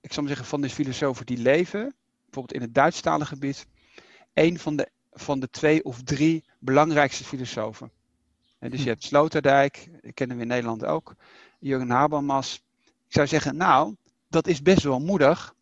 [0.00, 1.96] ik zal maar zeggen, van de filosofen die leven,
[2.32, 3.66] bijvoorbeeld in het Duitsstalige gebied,
[4.34, 7.90] een van de, van de twee of drie belangrijkste filosofen.
[8.58, 11.14] En dus je hebt Sloterdijk, kennen we in Nederland ook,
[11.58, 12.62] Jurgen Habermas.
[13.06, 13.94] Ik zou zeggen, nou,
[14.28, 15.54] dat is best wel moedig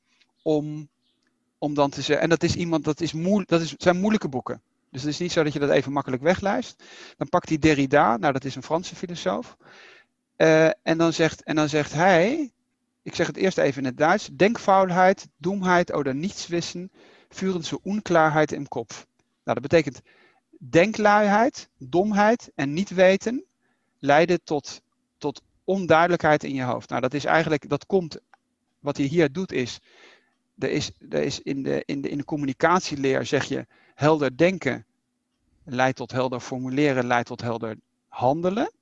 [0.42, 0.88] om,
[1.58, 4.28] om dan te zeggen, en dat is iemand, dat, is moe, dat is, zijn moeilijke
[4.28, 4.62] boeken.
[4.90, 6.82] Dus het is niet zo dat je dat even makkelijk weglijst.
[7.16, 9.56] Dan pakt hij Derrida, nou dat is een Franse filosoof.
[10.36, 12.52] Uh, en, dan zegt, en dan zegt hij,
[13.02, 16.90] ik zeg het eerst even in het Duits, denkfaulheid, doemheid oder nichtswissen
[17.28, 19.06] führen zu Unklaarheid im Kopf.
[19.44, 20.00] Nou, dat betekent
[20.58, 23.44] denkluiheid, domheid en niet weten
[23.98, 24.82] leiden tot,
[25.18, 26.88] tot onduidelijkheid in je hoofd.
[26.88, 28.18] Nou, dat is eigenlijk, dat komt,
[28.78, 29.80] wat hij hier doet is,
[30.58, 34.86] er is, er is in, de, in, de, in de communicatieleer zeg je, helder denken
[35.64, 37.76] leidt tot helder formuleren, leidt tot helder
[38.08, 38.72] handelen.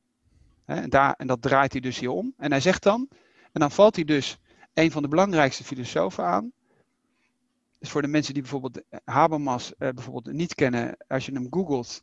[0.65, 2.35] En, daar, en dat draait hij dus hier om.
[2.37, 3.09] En hij zegt dan,
[3.53, 4.39] en dan valt hij dus
[4.75, 6.53] een van de belangrijkste filosofen aan.
[7.79, 12.03] Dus voor de mensen die bijvoorbeeld Habermas eh, bijvoorbeeld niet kennen, als je hem googelt,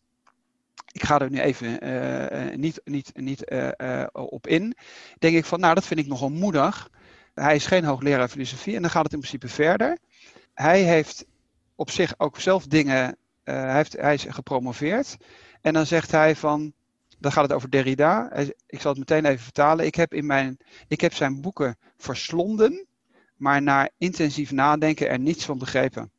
[0.91, 4.75] ik ga er nu even uh, niet, niet, niet uh, op in,
[5.19, 6.89] denk ik van, nou dat vind ik nogal moedig.
[7.33, 9.97] Hij is geen hoogleraar filosofie en dan gaat het in principe verder.
[10.53, 11.25] Hij heeft
[11.75, 15.17] op zich ook zelf dingen, hij, heeft, hij is gepromoveerd.
[15.61, 16.73] En dan zegt hij van,
[17.19, 18.31] dan gaat het over Derrida.
[18.67, 19.85] Ik zal het meteen even vertalen.
[19.85, 22.85] Ik heb, in mijn, ik heb zijn boeken verslonden,
[23.35, 26.11] maar na intensief nadenken er niets van begrepen.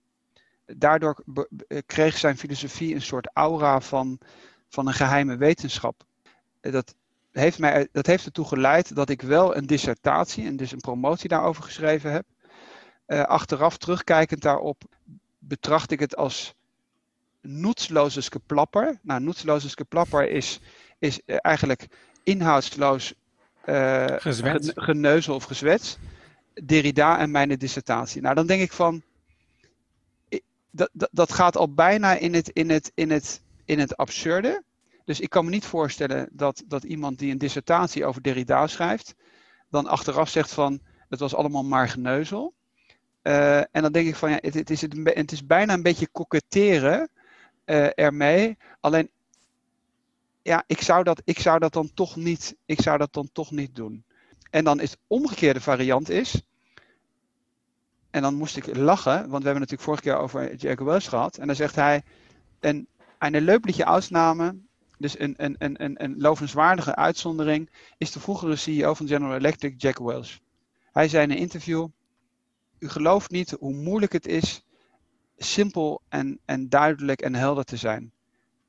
[0.66, 1.24] Daardoor
[1.86, 4.18] kreeg zijn filosofie een soort aura van,
[4.68, 6.04] van een geheime wetenschap.
[6.60, 6.94] Dat
[7.32, 11.28] heeft, mij, dat heeft ertoe geleid dat ik wel een dissertatie en dus een promotie
[11.28, 12.24] daarover geschreven heb.
[13.06, 14.82] Uh, achteraf terugkijkend daarop
[15.38, 16.54] betracht ik het als
[17.40, 18.98] nutzloses geplapper.
[19.02, 20.60] Nou, nutzloses geplapper is
[20.98, 21.86] is eh, eigenlijk
[22.22, 23.14] inhoudsloos
[23.66, 24.04] uh,
[24.74, 25.98] geneuzel of gezwets.
[26.64, 28.20] Derrida en mijn dissertatie.
[28.20, 29.02] Nou, dan denk ik van.
[30.70, 34.62] Dat, dat, dat gaat al bijna in het, in, het, in, het, in het absurde.
[35.04, 39.14] Dus ik kan me niet voorstellen dat, dat iemand die een dissertatie over Derrida schrijft,
[39.70, 42.54] dan achteraf zegt van het was allemaal maar geneuzel.
[43.22, 45.82] Uh, en dan denk ik van ja, het, het, is, het, het is bijna een
[45.82, 47.08] beetje koketteren
[47.66, 48.56] uh, ermee.
[48.80, 49.10] Alleen
[50.46, 53.50] ja, ik zou, dat, ik, zou dat dan toch niet, ik zou dat dan toch
[53.50, 54.04] niet doen.
[54.50, 56.42] En dan is de omgekeerde variant is.
[58.10, 61.36] En dan moest ik lachen, want we hebben natuurlijk vorige keer over Jack Wells gehad.
[61.36, 62.02] En dan zegt hij:
[62.60, 64.56] Een, een Ausnahme,
[64.98, 69.80] dus een, een, een, een, een lovenswaardige uitzondering, is de vroegere CEO van General Electric,
[69.80, 70.40] Jack Wells.
[70.92, 71.88] Hij zei in een interview:
[72.78, 74.64] U gelooft niet hoe moeilijk het is
[75.36, 78.14] simpel en, en duidelijk en helder te zijn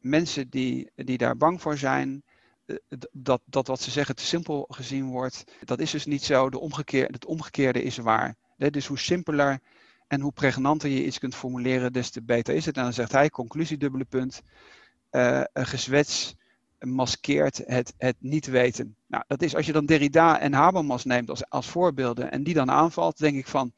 [0.10, 2.24] mensen die, die daar bang voor zijn,
[2.65, 2.76] eh,
[3.12, 6.50] dat, dat wat ze zeggen te simpel gezien wordt, dat is dus niet zo.
[6.50, 8.36] De omgekeerde, het omgekeerde is waar.
[8.58, 9.60] Dus hoe simpeler
[10.08, 12.78] en hoe pregnanter je iets kunt formuleren, des te beter is het.
[12.78, 14.41] En dan zegt hij, conclusie, dubbele punt,
[15.12, 16.36] uh, een gezwets
[16.80, 18.96] maskeert het, het niet weten.
[19.08, 22.54] Nou, dat is als je dan Derrida en Habermas neemt als, als voorbeelden en die
[22.54, 23.72] dan aanvalt, denk ik van,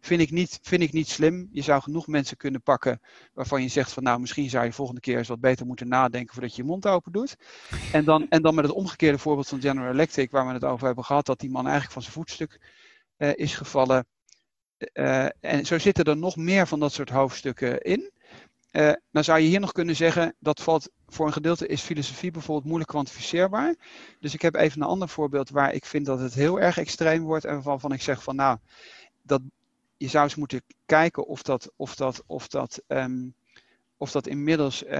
[0.00, 1.48] vind ik, niet, vind ik niet slim.
[1.52, 3.00] Je zou genoeg mensen kunnen pakken
[3.34, 6.32] waarvan je zegt van, nou, misschien zou je volgende keer eens wat beter moeten nadenken
[6.32, 7.36] voordat je je mond open doet.
[7.92, 10.86] En dan, en dan met het omgekeerde voorbeeld van General Electric, waar we het over
[10.86, 12.60] hebben gehad, dat die man eigenlijk van zijn voetstuk
[13.18, 14.06] uh, is gevallen.
[14.92, 18.14] uh, en zo zitten er nog meer van dat soort hoofdstukken in.
[19.10, 22.66] Dan zou je hier nog kunnen zeggen, dat valt voor een gedeelte is filosofie bijvoorbeeld
[22.66, 23.74] moeilijk kwantificeerbaar.
[24.20, 27.22] Dus ik heb even een ander voorbeeld waar ik vind dat het heel erg extreem
[27.22, 28.58] wordt en waarvan ik zeg van nou,
[29.22, 29.40] dat,
[29.96, 33.34] je zou eens moeten kijken of dat, of dat, of dat, um,
[33.96, 34.90] of dat inmiddels, uh,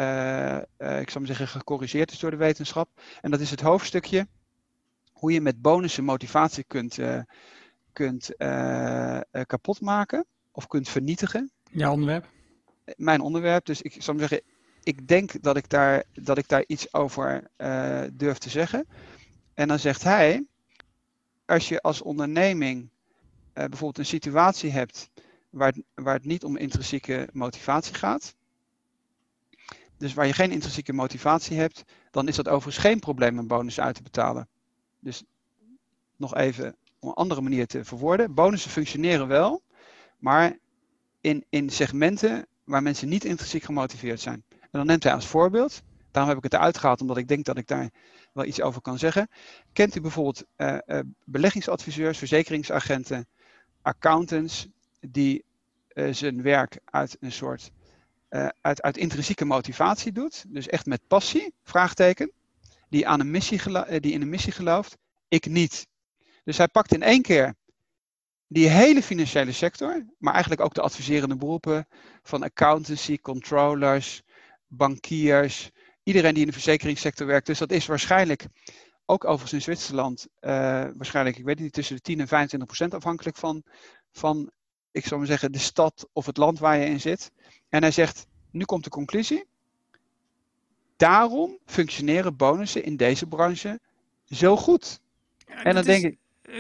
[0.79, 2.89] uh, ik zou maar zeggen, gecorrigeerd is door de wetenschap.
[3.21, 4.27] En dat is het hoofdstukje
[5.13, 7.21] hoe je met bonussen motivatie kunt, uh,
[7.93, 8.31] kunt
[9.47, 11.51] kapot maken of kunt vernietigen.
[11.71, 12.35] Ja, onderwerp
[12.97, 13.65] mijn onderwerp.
[13.65, 14.41] Dus ik zou zeggen,
[14.87, 18.87] ik denk dat ik daar, dat ik daar iets over uh, durf te zeggen.
[19.55, 20.45] En dan zegt hij,
[21.45, 22.89] als je als onderneming uh,
[23.53, 25.11] bijvoorbeeld een situatie hebt
[25.51, 28.35] waar waar het niet om intrinsieke motivatie gaat.
[29.97, 33.81] Dus waar je geen intrinsieke motivatie hebt, dan is dat overigens geen probleem een bonus
[33.81, 34.49] uit te betalen.
[34.99, 35.23] Dus
[36.17, 38.35] nog even op een andere manier te verwoorden.
[38.35, 39.63] Bonussen functioneren wel,
[40.19, 40.59] maar
[41.21, 44.45] in, in segmenten waar mensen niet intrinsiek gemotiveerd zijn.
[44.77, 47.45] En dan neemt hij als voorbeeld, daarom heb ik het eruit gehaald, omdat ik denk
[47.45, 47.91] dat ik daar
[48.33, 49.29] wel iets over kan zeggen.
[49.73, 53.27] Kent u bijvoorbeeld uh, uh, beleggingsadviseurs, verzekeringsagenten,
[53.83, 54.69] accountants,
[55.01, 55.45] die
[55.93, 57.71] uh, zijn werk uit een soort,
[58.61, 62.33] uit, uit intrinsieke motivatie doet, dus echt met passie, vraagteken,
[62.89, 63.61] die, aan een missie
[64.01, 64.97] die in een missie gelooft,
[65.29, 65.87] ik niet.
[66.45, 67.55] Dus hij pakt in één keer
[68.49, 71.87] die hele financiële sector, maar eigenlijk ook de adviserende beroepen
[72.23, 74.23] van accountancy, controllers,
[74.69, 75.71] bankiers,
[76.03, 77.47] iedereen die in de verzekeringssector werkt.
[77.47, 78.47] Dus dat is waarschijnlijk,
[79.07, 80.51] ook overigens in Zwitserland, uh,
[80.95, 83.63] waarschijnlijk, ik weet niet, tussen de 10 en 25 procent afhankelijk van,
[84.13, 84.51] van,
[84.91, 87.31] ik zou maar zeggen, de stad of het land waar je in zit.
[87.69, 89.45] En hij zegt, nu komt de conclusie.
[90.97, 93.81] Daarom functioneren bonussen in deze branche
[94.29, 95.01] zo goed.
[95.47, 96.19] Ja, en dan denk ik,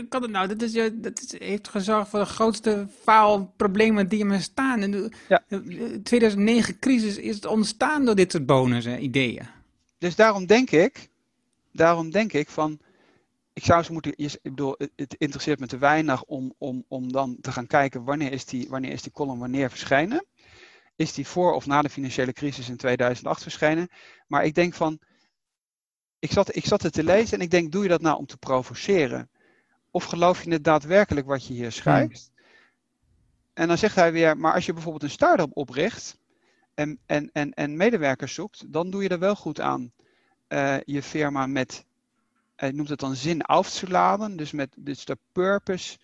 [0.09, 0.49] kan het nou?
[0.49, 4.83] Dat, is, dat is, heeft gezorgd voor de grootste faalproblemen die er staan.
[4.83, 5.42] In de ja.
[6.03, 9.46] 2009 crisis is het ontstaan door dit soort bonussen, ideeën.
[9.99, 11.09] Dus daarom denk ik,
[11.72, 12.79] daarom denk ik van,
[13.53, 17.37] ik zou ze moeten, ik bedoel, het interesseert me te weinig om, om, om dan
[17.40, 20.25] te gaan kijken wanneer is die, wanneer is die column wanneer verschijnen.
[20.96, 23.88] Is die voor of na de financiële crisis in 2008 verschenen?
[24.27, 24.99] Maar ik denk van,
[26.18, 28.27] ik zat, ik zat het te lezen en ik denk, doe je dat nou om
[28.27, 29.31] te provoceren?
[29.97, 32.31] Of geloof je het daadwerkelijk wat je hier schrijft?
[32.35, 32.45] Hmm.
[33.55, 36.19] En dan zegt hij weer, maar als je bijvoorbeeld een start-up opricht
[36.75, 39.93] en, en, en, en medewerkers zoekt, dan doe je er wel goed aan
[40.49, 41.85] uh, je firma met,
[42.57, 45.99] hij noemt het dan zin af te laden, dus met dus de purpose.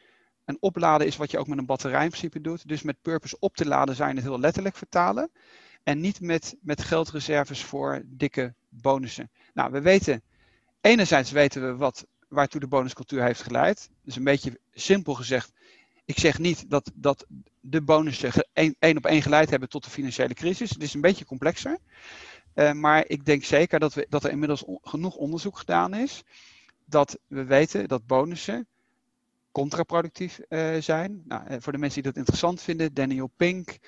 [0.44, 2.68] En opladen is wat je ook met een batterij in principe doet.
[2.68, 5.30] Dus met purpose op te laden je het heel letterlijk vertalen.
[5.82, 9.30] En niet met, met geldreserves voor dikke bonussen.
[9.54, 10.22] Nou, we weten,
[10.80, 13.90] enerzijds weten we wat waartoe de bonuscultuur heeft geleid.
[14.02, 15.52] Dus een beetje simpel gezegd,
[16.04, 17.26] ik zeg niet dat, dat
[17.60, 20.70] de bonussen één op één geleid hebben tot de financiële crisis.
[20.70, 21.78] Het is een beetje complexer.
[22.54, 26.22] Uh, maar ik denk zeker dat, we, dat er inmiddels genoeg onderzoek gedaan is.
[26.84, 28.66] Dat we weten dat bonussen
[29.52, 31.22] contraproductief uh, zijn.
[31.24, 33.78] Nou, uh, voor de mensen die dat interessant vinden, Daniel Pink,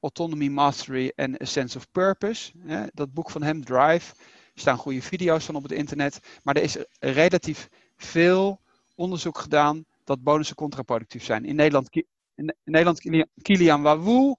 [0.00, 2.52] Autonomy, Mastery and A Sense of Purpose.
[2.94, 4.14] dat boek van hem, Drive
[4.54, 6.20] staan goede video's van op het internet.
[6.42, 8.60] Maar er is relatief veel
[8.94, 11.44] onderzoek gedaan dat bonussen contraproductief zijn.
[11.44, 11.88] In Nederland,
[12.34, 13.00] in Nederland
[13.42, 14.36] Kilian Wawoe,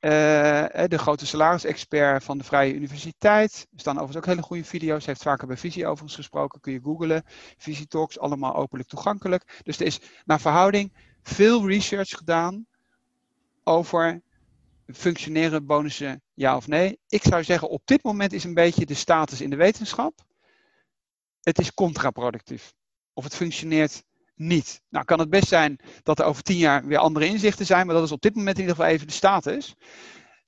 [0.00, 0.10] uh,
[0.86, 3.66] de grote salarisexpert van de Vrije Universiteit.
[3.72, 5.04] Er staan overigens ook hele goede video's.
[5.04, 6.60] Hij heeft vaker bij Visie overigens gesproken.
[6.60, 7.22] Kun je googlen.
[7.56, 9.60] Visie Talks, allemaal openlijk toegankelijk.
[9.62, 12.66] Dus er is naar verhouding veel research gedaan
[13.64, 14.22] over
[14.94, 16.98] functioneren bonussen ja of nee?
[17.08, 20.24] Ik zou zeggen, op dit moment is een beetje de status in de wetenschap.
[21.40, 22.74] Het is contraproductief.
[23.12, 24.02] Of het functioneert
[24.34, 24.82] niet.
[24.88, 27.94] Nou, kan het best zijn dat er over tien jaar weer andere inzichten zijn, maar
[27.94, 29.74] dat is op dit moment in ieder geval even de status.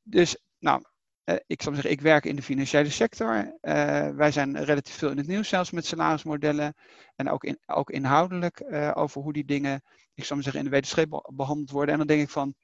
[0.03, 0.83] Dus, nou,
[1.24, 3.57] eh, ik zou zeggen, ik werk in de financiële sector.
[3.61, 6.74] Eh, wij zijn relatief veel in het nieuws, zelfs met salarismodellen.
[7.16, 9.83] En ook, in, ook inhoudelijk uh, over hoe die dingen,
[10.14, 11.92] ik zou zeggen, in de wetenschap behandeld worden.
[11.92, 12.55] En dan denk ik van,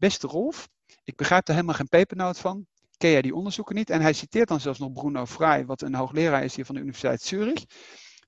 [0.00, 0.68] beste Rolf,
[1.04, 2.66] ik begrijp er helemaal geen pepernoot van.
[2.96, 3.90] Ken jij die onderzoeken niet?
[3.90, 6.80] En hij citeert dan zelfs nog Bruno Vrij, wat een hoogleraar is hier van de
[6.80, 7.64] Universiteit Zurich,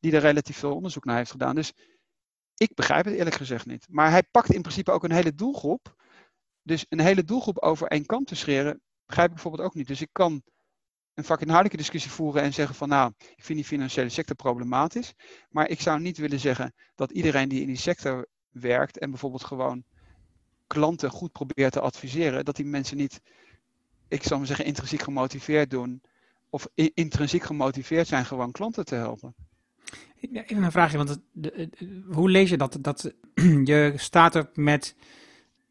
[0.01, 1.55] die er relatief veel onderzoek naar heeft gedaan.
[1.55, 1.73] Dus
[2.57, 3.87] ik begrijp het eerlijk gezegd niet.
[3.91, 5.95] Maar hij pakt in principe ook een hele doelgroep.
[6.63, 9.87] Dus een hele doelgroep over één kant te scheren, begrijp ik bijvoorbeeld ook niet.
[9.87, 10.43] Dus ik kan
[11.15, 15.13] een vakinhoudelijke discussie voeren en zeggen van nou, ik vind die financiële sector problematisch.
[15.49, 19.45] Maar ik zou niet willen zeggen dat iedereen die in die sector werkt en bijvoorbeeld
[19.45, 19.85] gewoon
[20.73, 23.21] klanten goed probeert te adviseren, dat die mensen niet,
[24.09, 26.03] ik zal maar zeggen, intrinsiek gemotiveerd doen.
[26.51, 29.35] Of intrinsiek gemotiveerd zijn gewoon klanten te helpen.
[30.21, 31.21] even een vraagje, want
[32.11, 32.79] hoe lees je dat?
[32.81, 33.13] Dat
[33.71, 34.95] je staat er met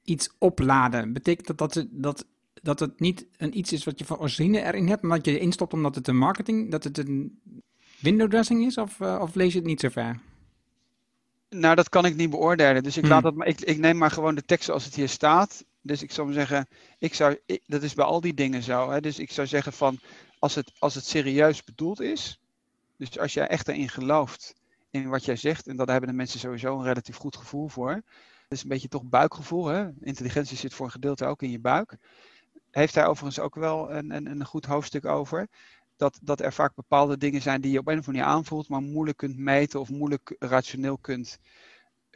[0.04, 1.14] iets opladen.
[1.14, 2.26] Betekent dat dat, dat
[2.62, 5.40] dat het niet een iets is wat je van origine erin hebt, maar dat je
[5.40, 7.40] instopt omdat het een marketing, dat het een
[8.00, 8.78] window dressing is?
[8.78, 10.20] Of, uh, of lees je het niet zo ver?
[11.56, 12.84] Nou, dat kan ik niet beoordelen.
[12.84, 13.38] Dus ik, laat hmm.
[13.38, 15.66] dat, ik, ik neem maar gewoon de tekst zoals het hier staat.
[15.82, 18.90] Dus ik zou maar zeggen, ik zou, dat is bij al die dingen zo.
[18.90, 19.02] Hè?
[19.02, 20.00] Dus ik zou zeggen van,
[20.40, 22.40] als het, als het serieus bedoeld is,
[22.98, 24.54] dus als jij echt erin gelooft
[24.90, 27.92] in wat jij zegt, en daar hebben de mensen sowieso een relatief goed gevoel voor.
[27.92, 29.66] Het is een beetje toch buikgevoel.
[29.68, 29.88] Hè?
[30.00, 31.98] Intelligentie zit voor een gedeelte ook in je buik.
[32.72, 35.48] Heeft hij overigens ook wel een, een, een goed hoofdstuk over.
[36.02, 38.70] Dat, dat er vaak bepaalde dingen zijn die je op een of andere manier aanvoelt,
[38.70, 41.40] maar moeilijk kunt meten of moeilijk rationeel kunt,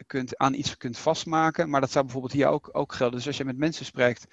[0.06, 1.70] kunt, aan iets kunt vastmaken.
[1.70, 3.16] Maar dat zou bijvoorbeeld hier ook, ook gelden.
[3.16, 4.26] Dus als je met mensen spreekt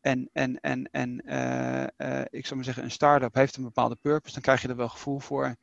[0.00, 3.96] en, en, en, en uh, uh, ik zou maar zeggen, een start-up heeft een bepaalde
[3.96, 5.56] purpose, dan krijg je er wel gevoel voor.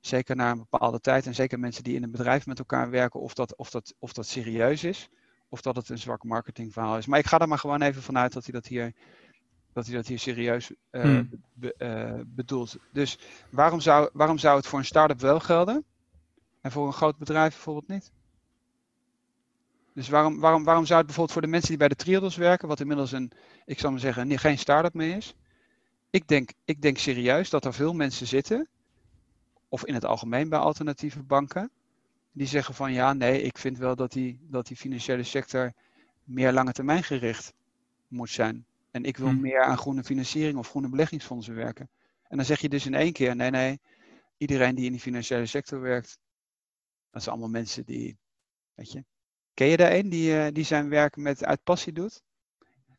[0.00, 1.26] Zeker na een bepaalde tijd.
[1.26, 4.12] En zeker mensen die in een bedrijf met elkaar werken, of dat, of dat, of
[4.12, 5.08] dat serieus is.
[5.48, 7.06] Of dat het een zwak marketingverhaal is.
[7.06, 8.92] Maar ik ga er maar gewoon even vanuit dat hij dat hier,
[9.74, 11.20] dat hij dat hier serieus uh,
[12.26, 12.76] bedoelt.
[12.92, 13.18] Dus
[13.50, 15.84] waarom zou, waarom zou het voor een start-up wel gelden?
[16.60, 18.12] En voor een groot bedrijf bijvoorbeeld niet?
[19.94, 22.68] Dus waarom, waarom, waarom zou het bijvoorbeeld voor de mensen die bij de Triodos werken,
[22.68, 23.32] wat inmiddels een,
[23.64, 25.34] ik zal maar zeggen, geen start-up meer is.
[26.10, 28.68] Ik denk, ik denk serieus dat er veel mensen zitten,
[29.68, 31.70] of in het algemeen bij alternatieve banken,
[32.32, 35.72] die zeggen van ja, nee, ik vind wel dat die, dat die financiële sector
[36.24, 37.52] meer lange termijn gericht
[38.08, 38.66] moet zijn.
[38.94, 39.40] En ik wil hmm.
[39.40, 41.90] meer aan groene financiering of groene beleggingsfondsen werken.
[42.28, 43.80] En dan zeg je dus in één keer, nee, nee,
[44.36, 46.18] iedereen die in die financiële sector werkt,
[47.10, 48.18] dat zijn allemaal mensen die,
[48.74, 49.04] weet je,
[49.54, 52.22] ken je daar een die, uh, die zijn werk met uit passie doet?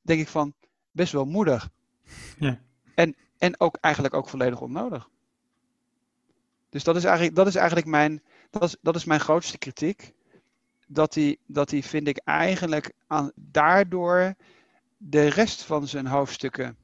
[0.02, 0.54] Denk ik van,
[0.92, 1.70] best wel moedig.
[2.40, 2.60] Ja.
[2.96, 5.10] En, en ook eigenlijk ook volledig onnodig.
[6.70, 10.14] Dus dat is eigenlijk, dat is eigenlijk mijn, dat is, dat is mijn grootste kritiek.
[10.88, 14.36] Dat hij, dat hij vind ik eigenlijk aan, daardoor
[14.98, 16.76] de rest van zijn hoofdstukken,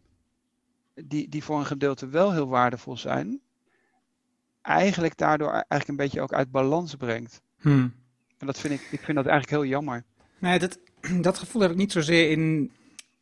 [0.93, 3.41] die, die voor een gedeelte wel heel waardevol zijn,
[4.61, 7.41] eigenlijk daardoor eigenlijk een beetje ook uit balans brengt.
[7.59, 7.93] Hmm.
[8.37, 10.03] En dat vind ik, ik vind dat eigenlijk heel jammer.
[10.39, 10.79] Nee, dat,
[11.21, 12.71] dat gevoel heb ik niet zozeer in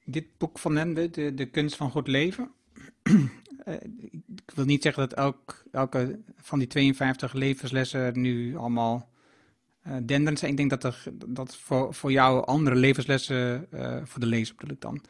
[0.05, 2.51] dit boek van Nende, de, de kunst van goed leven.
[3.59, 3.75] Eh,
[4.35, 9.09] ik wil niet zeggen dat elk, elke van die 52 levenslessen nu allemaal
[9.87, 10.51] uh, denderend zijn.
[10.51, 14.75] Ik denk dat er dat voor, voor jou andere levenslessen, uh, voor de lezer bedoel
[14.75, 15.01] ik dan,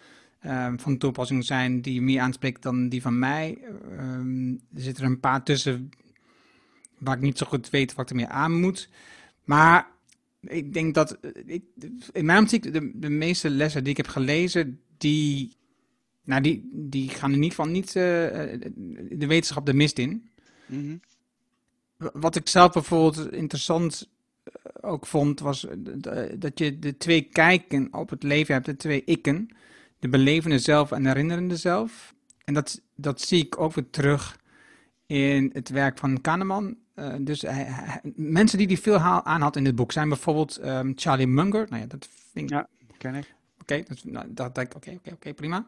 [0.79, 3.57] van toepassing zijn die meer aanspreekt dan die van mij.
[3.99, 5.89] Um, er zitten er een paar tussen
[6.97, 8.89] waar ik niet zo goed weet wat ik ermee aan moet.
[9.43, 9.87] Maar
[10.41, 11.63] ik denk dat, ik,
[12.11, 15.57] in mijn optiek, de, de meeste lessen die ik heb gelezen, die
[16.29, 20.29] nou, die, die gaan in ieder geval niet uh, de wetenschap de mist in.
[20.65, 20.97] Mhm.
[21.97, 24.09] Wat ik zelf bijvoorbeeld interessant eh,
[24.81, 25.67] ook vond, was
[26.35, 29.49] dat je de twee kijken op het leven hebt, de twee ikken.
[29.99, 32.13] De belevende zelf en de herinnerende zelf.
[32.45, 34.39] En dat, dat zie ik ook weer terug
[35.05, 36.77] in het werk van Kahneman.
[36.95, 40.93] Uh, dus hij, mensen die die veel aan had in dit boek zijn bijvoorbeeld um,
[40.95, 41.65] Charlie Munger.
[41.69, 42.57] Nou ja, dat vind ik...
[42.57, 43.33] Ja, ken ik.
[43.61, 45.65] Oké, okay, nou, dat, dat, oké, oké, oké, prima.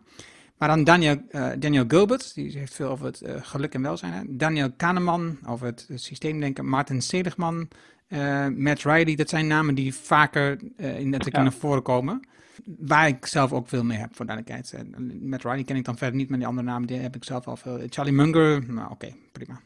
[0.58, 4.14] Maar dan Daniel, uh, Daniel Gilbert, die heeft veel over het uh, geluk en welzijn.
[4.14, 4.22] Hè?
[4.28, 6.66] Daniel Kahneman over het, het systeemdenken.
[6.66, 7.68] Martin Seligman,
[8.14, 11.42] uh, Matt Riley, dat zijn namen die vaker in het ja.
[11.42, 12.28] naar voren komen.
[12.66, 14.84] Waar ik zelf ook veel mee heb, voor duidelijkheid.
[15.22, 17.48] Matt Riley ken ik dan verder niet, maar die andere namen die heb ik zelf
[17.48, 17.82] al veel.
[17.90, 19.62] Charlie Munger, nou oké, prima.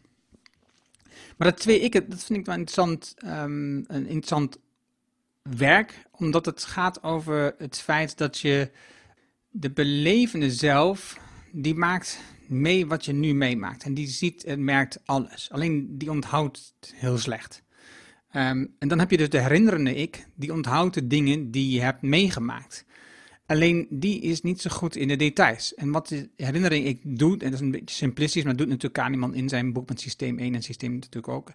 [1.38, 4.58] Maar dat twee ik, dat vind ik wel interessant, um, een interessant
[5.42, 8.72] werk, omdat het gaat over het feit dat je
[9.50, 11.20] de belevende zelf,
[11.52, 13.84] die maakt mee wat je nu meemaakt.
[13.84, 15.52] En die ziet en merkt alles.
[15.52, 17.64] Alleen die onthoudt heel slecht.
[18.36, 21.82] Um, en dan heb je dus de herinnerende ik, die onthoudt de dingen die je
[21.82, 22.86] hebt meegemaakt.
[23.46, 25.74] Alleen die is niet zo goed in de details.
[25.74, 28.94] En wat de herinnering ik doet, en dat is een beetje simplistisch, maar doet natuurlijk
[28.94, 31.54] Kahneman in zijn boek met systeem 1 en systeem natuurlijk ook.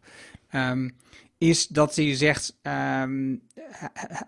[0.55, 0.93] Um,
[1.39, 3.43] is dat hij zegt, um,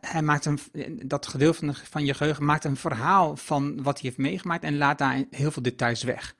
[0.00, 0.58] hij maakt een,
[1.04, 4.98] dat gedeelte van, je geheugen maakt een verhaal van wat hij heeft meegemaakt en laat
[4.98, 6.36] daar heel veel details weg.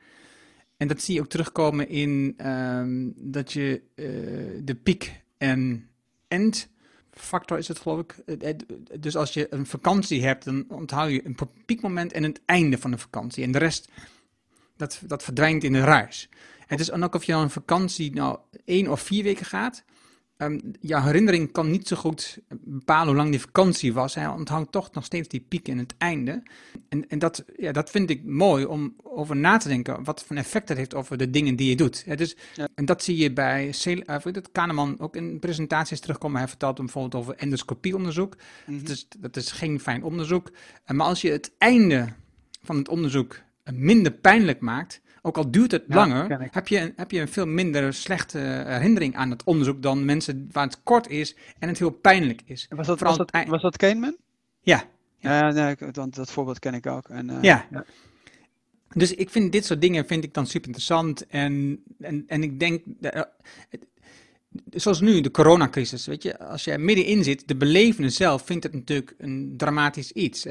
[0.77, 2.37] En dat zie je ook terugkomen in
[3.17, 4.07] dat je uh,
[4.65, 5.91] de piek en
[6.33, 6.69] end
[7.11, 8.17] factor is het geloof ik.
[9.01, 12.91] Dus als je een vakantie hebt, dan onthoud je een piekmoment en het einde van
[12.91, 13.45] de vakantie.
[13.45, 13.89] En de rest,
[14.77, 16.29] dat, dat verdwijnt in een ruis.
[16.67, 19.85] Het is dan ook of je dan een vakantie nou één of vier weken gaat
[20.45, 24.15] um, jouw herinnering kan niet zo goed bepalen hoe lang die vakantie was.
[24.15, 26.43] Hij onthoudt toch nog steeds die piek in het einde.
[26.89, 30.37] En, en dat, ja, dat vind ik mooi om over na te denken, wat voor
[30.37, 32.19] effect dat heeft over de dingen die je doet.
[32.19, 32.37] dus,
[32.75, 34.17] En dat zie je bij uh,
[34.53, 36.39] Kahneman ook in presentaties terugkomen.
[36.39, 38.37] Hij vertelt bijvoorbeeld over endoscopieonderzoek.
[38.67, 40.51] Mm dat, is, dat is geen fijn onderzoek.
[40.87, 42.09] Maar als je het einde
[42.63, 43.41] van het onderzoek
[43.73, 47.95] minder pijnlijk maakt, ook al duurt het langer, heb je, heb je een veel minder
[47.95, 52.43] slechte herinnering aan het onderzoek dan mensen waar het kort is en het heel pijnlijk
[52.45, 52.67] is.
[52.69, 54.17] Was dat, was dat, was dat Kahneman?
[54.61, 54.85] Ja.
[55.19, 57.09] Ja, nee, dat, dat voorbeeld ken ik ook.
[57.09, 57.67] En, uh, ja.
[57.71, 57.85] ja.
[58.95, 61.27] Dus ik vind dit soort dingen vind ik dan super interessant.
[61.27, 63.23] En, en, en ik denk, uh,
[64.71, 68.73] zoals nu, de coronacrisis, weet je, als je middenin zit, de belevende zelf vindt het
[68.73, 70.47] natuurlijk een dramatisch iets.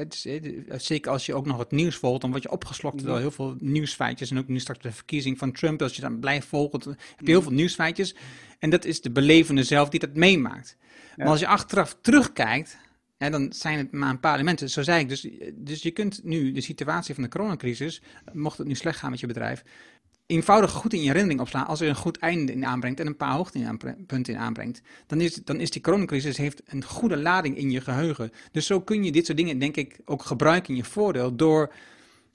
[0.76, 3.56] zeker als je ook nog het nieuws volgt, dan word je opgeslokt door heel veel
[3.58, 4.30] nieuwsfeitjes.
[4.30, 7.26] En ook nu straks de verkiezing van Trump, als je dan blijft volgen, dan heb
[7.26, 8.14] je heel veel nieuwsfeitjes.
[8.58, 10.76] En dat is de belevende zelf die dat meemaakt.
[11.16, 12.78] Maar als je achteraf terugkijkt,
[13.18, 14.70] ja, dan zijn het maar een paar elementen.
[14.70, 18.66] Zo zei ik, dus, dus je kunt nu de situatie van de coronacrisis, mocht het
[18.66, 19.62] nu slecht gaan met je bedrijf,
[20.32, 21.66] eenvoudig goed in je herinnering opslaan.
[21.66, 25.34] Als er een goed einde in aanbrengt en een paar hoogtepunten in aanbrengt, dan is,
[25.34, 28.32] dan is die coronacrisis heeft een goede lading in je geheugen.
[28.52, 31.72] Dus zo kun je dit soort dingen, denk ik, ook gebruiken in je voordeel door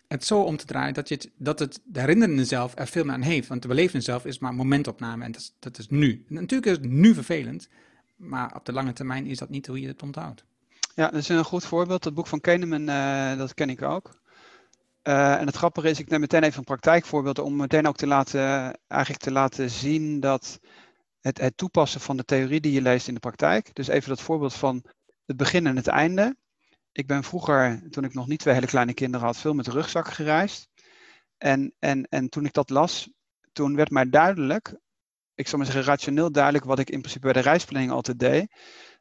[0.08, 3.04] het zo om te draaien dat, je het, dat het de herinnerende zelf er veel
[3.04, 3.48] meer aan heeft.
[3.48, 6.26] Want de belevende zelf is maar momentopname en dat is, dat is nu.
[6.28, 7.70] natuurlijk is het nu vervelend,
[8.16, 10.43] maar op de lange termijn is dat niet hoe je het onthoudt.
[10.95, 12.04] Ja, dat is een goed voorbeeld.
[12.04, 14.20] Het boek van Kahneman, uh, dat ken ik ook.
[15.08, 18.08] Uh, en het grappige is, ik neem meteen even een praktijkvoorbeeld om meteen ook te
[18.08, 18.41] laten,
[18.88, 20.60] eigenlijk te laten zien dat
[21.20, 23.76] het, het toepassen van de theorie die je leest in de praktijk.
[23.76, 24.84] Dus even dat voorbeeld van
[25.26, 26.38] het begin en het einde.
[26.91, 29.72] Ik ben vroeger, toen ik nog niet twee hele kleine kinderen had, veel met de
[29.72, 30.70] rugzak gereisd.
[31.38, 33.12] En, en, en toen ik dat las,
[33.51, 34.76] toen werd mij duidelijk,
[35.36, 38.51] ik zou maar zeggen rationeel duidelijk, wat ik in principe bij de reisplanning altijd deed.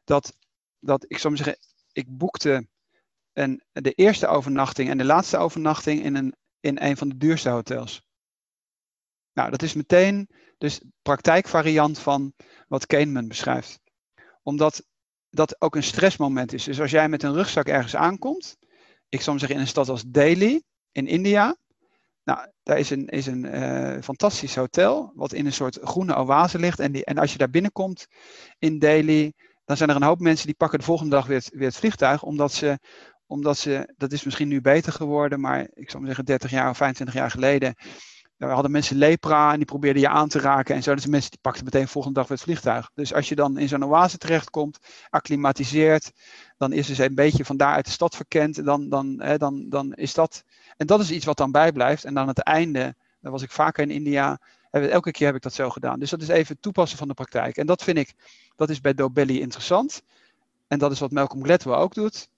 [0.03, 0.37] Dat,
[0.79, 2.67] dat ik zou maar zeggen, ik boekte
[3.37, 7.49] een, de eerste overnachting en de laatste overnachting in een, in een van de duurste
[7.49, 8.01] hotels.
[9.33, 12.33] Nou, dat is meteen dus praktijkvariant van
[12.67, 13.79] wat Kahneman beschrijft.
[14.43, 14.85] Omdat
[15.29, 16.63] dat ook een stressmoment is.
[16.63, 18.57] Dus als jij met een rugzak ergens aankomt,
[19.09, 20.61] ik zou zeggen in een stad als Delhi
[20.91, 21.55] in India,
[22.23, 26.59] nou, daar is een, is een uh, fantastisch hotel, wat in een soort groene oase
[26.59, 26.79] ligt.
[26.79, 28.07] En, die, en als je daar binnenkomt
[28.59, 29.33] in Delhi,
[29.65, 31.77] dan zijn er een hoop mensen die pakken de volgende dag weer het, weer het
[31.77, 32.79] vliegtuig, omdat ze
[33.27, 36.69] omdat ze, dat is misschien nu beter geworden, maar ik zou maar zeggen 30 jaar
[36.69, 37.75] of 25 jaar geleden,
[38.37, 40.95] we hadden mensen lepra en die probeerden je aan te raken en zo.
[40.95, 42.91] Dus mensen die pakten meteen volgende dag weer het vliegtuig.
[42.93, 46.11] Dus als je dan in zo'n oase terechtkomt, acclimatiseert,
[46.57, 48.65] dan is ze een beetje van daar uit de stad verkend.
[48.65, 50.43] Dan, dan, hè, dan, dan is dat,
[50.77, 52.03] en dat is iets wat dan bijblijft.
[52.03, 54.39] En dan het einde, dan was ik vaker in India,
[54.71, 55.99] elke keer heb ik dat zo gedaan.
[55.99, 57.57] Dus dat is even toepassen van de praktijk.
[57.57, 58.13] En dat vind ik,
[58.55, 60.01] dat is bij Dobelli interessant.
[60.67, 62.29] En dat is wat Malcolm Gladwell ook doet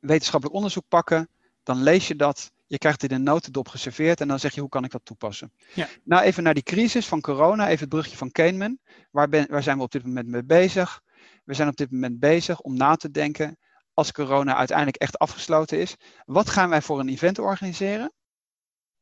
[0.00, 1.28] wetenschappelijk onderzoek pakken,
[1.62, 4.60] dan lees je dat, je krijgt dit in een notendop geserveerd en dan zeg je
[4.60, 5.52] hoe kan ik dat toepassen.
[5.74, 5.88] Ja.
[6.04, 8.78] Nou even naar die crisis van corona, even het brugje van Kahneman.
[9.10, 11.02] Waar, ben, waar zijn we op dit moment mee bezig?
[11.44, 13.58] We zijn op dit moment bezig om na te denken,
[13.94, 18.12] als corona uiteindelijk echt afgesloten is, wat gaan wij voor een event organiseren?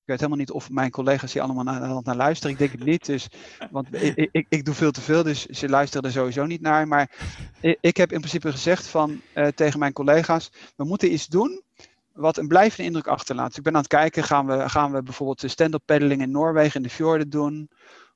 [0.09, 2.53] Ik weet helemaal niet of mijn collega's hier allemaal naar, naar luisteren.
[2.53, 3.29] Ik denk het niet, dus,
[3.71, 6.89] want ik, ik, ik, doe veel te veel, dus ze luisteren er sowieso niet naar.
[6.89, 7.11] Maar
[7.61, 11.63] ik, ik heb in principe gezegd van, uh, tegen mijn collega's, we moeten iets doen
[12.13, 13.49] wat een blijvende indruk achterlaat.
[13.49, 16.31] Dus ik ben aan het kijken, gaan we, gaan we bijvoorbeeld de stand-up paddling in
[16.31, 17.71] Noorwegen in de fjorden doen?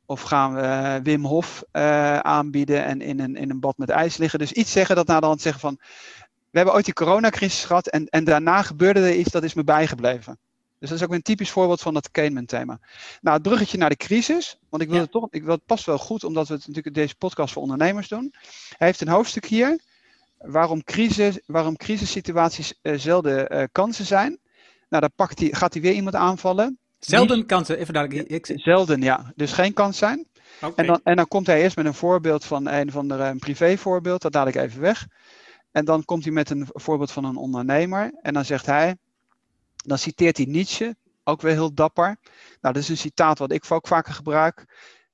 [0.07, 4.17] Of gaan we Wim Hof uh, aanbieden en in een, in een bad met ijs
[4.17, 4.39] liggen?
[4.39, 5.79] Dus iets zeggen dat na de hand zeggen van,
[6.51, 9.65] we hebben ooit die coronacrisis gehad en, en daarna gebeurde er iets dat is me
[9.65, 10.39] bijgebleven.
[10.83, 12.79] Dus dat is ook een typisch voorbeeld van dat Kahneman-thema.
[13.21, 14.59] Nou, het bruggetje naar de crisis.
[14.69, 16.95] Want ik wil het toch, ik wil het past wel goed, omdat we het natuurlijk
[16.95, 18.35] deze podcast voor ondernemers doen.
[18.77, 19.81] Hij heeft een hoofdstuk hier.
[20.39, 24.39] Waarom, crisis, waarom crisissituaties uh, zelden uh, kansen zijn.
[24.89, 26.79] Nou, daar pakt hij, gaat hij weer iemand aanvallen.
[26.99, 28.29] Zelden kansen, even duidelijk.
[28.29, 28.61] Ik...
[28.61, 29.33] Zelden, ja.
[29.37, 30.27] Dus geen kans zijn.
[30.57, 30.73] Okay.
[30.77, 33.39] En, dan, en dan komt hij eerst met een voorbeeld van een van de een
[33.39, 34.33] privévoorbeeld.
[34.33, 35.07] Dat ik even weg.
[35.71, 38.13] En dan komt hij met een voorbeeld van een ondernemer.
[38.23, 38.97] En dan zegt hij,
[39.83, 42.17] dan citeert hij Nietzsche, ook weer heel dapper.
[42.61, 44.61] Nou, dat is een citaat wat ik ook vaker gebruik.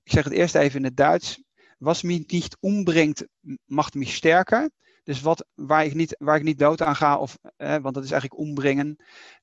[0.03, 1.43] Ik zeg het eerst even in het Duits.
[1.79, 3.27] Was mich niet umbrengt,
[3.64, 4.71] macht mich sterker.
[5.05, 8.11] Dus wat, waar, ik niet, waar ik niet dood aan ga, of, want dat is
[8.11, 8.97] eigenlijk ombrengen,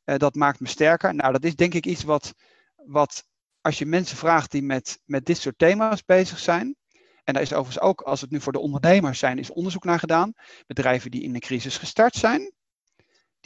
[0.03, 1.15] eh, dat maakt me sterker.
[1.15, 2.33] Nou, dat is denk ik iets wat,
[2.75, 3.25] wat
[3.61, 6.75] als je mensen vraagt die met, met dit soort thema's bezig zijn,
[7.23, 9.99] en daar is overigens ook, als het nu voor de ondernemers zijn, is onderzoek naar
[9.99, 10.33] gedaan.
[10.67, 12.51] Bedrijven die in de crisis gestart zijn,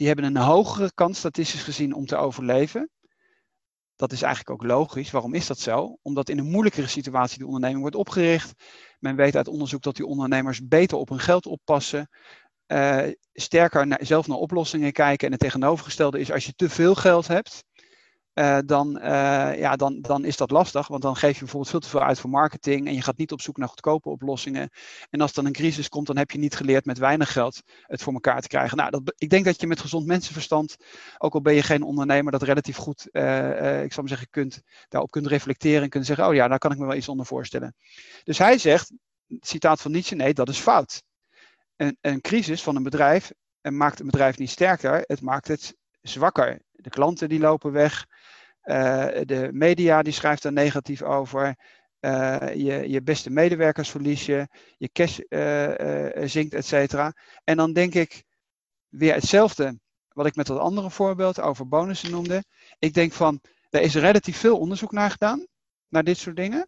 [0.00, 2.90] die hebben een hogere kans statistisch gezien om te overleven
[4.00, 5.10] dat is eigenlijk ook logisch.
[5.10, 5.98] Waarom is dat zo?
[6.02, 8.52] Omdat in een moeilijkere situatie de onderneming wordt opgericht.
[8.98, 12.08] Men weet uit onderzoek dat die ondernemers beter op hun geld oppassen.
[12.66, 15.26] Uh, sterker naar, zelf naar oplossingen kijken.
[15.26, 17.64] En het tegenovergestelde is als je te veel geld hebt,
[18.34, 20.88] uh, dan, uh, ja, dan, dan is dat lastig.
[20.88, 23.32] Want dan geef je bijvoorbeeld veel te veel uit voor marketing en je gaat niet
[23.32, 24.70] op zoek naar goedkope oplossingen.
[25.10, 28.02] En als dan een crisis komt, dan heb je niet geleerd met weinig geld het
[28.02, 28.76] voor elkaar te krijgen.
[28.76, 30.76] Nou, dat, ik denk dat je met gezond mensenverstand,
[31.18, 34.62] ook al ben je geen ondernemer, dat relatief goed, uh, ik zou maar zeggen, kunt,
[34.88, 37.26] daarop kunt reflecteren en kunt zeggen, oh ja, daar kan ik me wel iets onder
[37.26, 37.74] voorstellen.
[38.24, 38.92] Dus hij zegt,
[39.40, 41.02] citaat van Nietzsche, nee, dat is fout.
[41.76, 46.60] Een, een crisis van een bedrijf maakt een bedrijf niet sterker, het maakt het zwakker.
[46.70, 48.06] De klanten die lopen weg.
[48.64, 51.56] Uh, de media die schrijft er negatief over.
[52.00, 54.48] Uh, je, je beste medewerkers verlies je.
[54.78, 57.12] Je cash uh, zinkt, et cetera.
[57.44, 58.24] En dan denk ik
[58.88, 59.78] weer hetzelfde
[60.12, 62.44] wat ik met dat andere voorbeeld over bonussen noemde.
[62.78, 63.40] Ik denk van,
[63.70, 65.46] er is relatief veel onderzoek naar gedaan.
[65.88, 66.66] Naar dit soort dingen.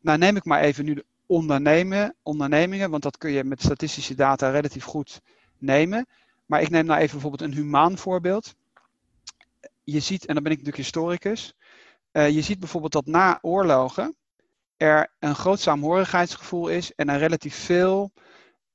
[0.00, 2.90] Nou neem ik maar even nu de ondernemen, ondernemingen.
[2.90, 5.20] Want dat kun je met statistische data relatief goed
[5.58, 6.06] nemen.
[6.46, 8.54] Maar ik neem nou even bijvoorbeeld een humaan voorbeeld.
[9.82, 11.54] Je ziet, en dan ben ik natuurlijk historicus,
[12.12, 14.16] uh, je ziet bijvoorbeeld dat na oorlogen
[14.76, 18.12] er een groot saamhorigheidsgevoel is en er relatief veel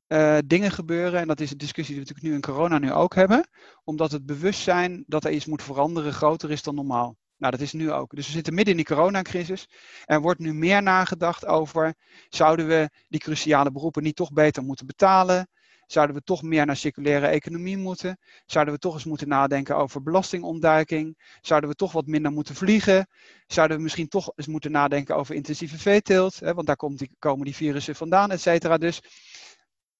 [0.07, 1.19] uh, dingen gebeuren.
[1.19, 3.49] En dat is een discussie die we natuurlijk nu in corona nu ook hebben.
[3.83, 7.17] Omdat het bewustzijn dat er iets moet veranderen groter is dan normaal.
[7.37, 8.15] Nou, dat is nu ook.
[8.15, 9.69] Dus we zitten midden in die coronacrisis.
[10.05, 11.95] Er wordt nu meer nagedacht over,
[12.29, 15.47] zouden we die cruciale beroepen niet toch beter moeten betalen?
[15.87, 18.17] Zouden we toch meer naar circulaire economie moeten?
[18.45, 21.17] Zouden we toch eens moeten nadenken over belastingontduiking?
[21.41, 23.07] Zouden we toch wat minder moeten vliegen?
[23.47, 26.39] Zouden we misschien toch eens moeten nadenken over intensieve veeteelt?
[26.39, 28.77] Hè, want daar die, komen die virussen vandaan, et cetera.
[28.77, 29.01] Dus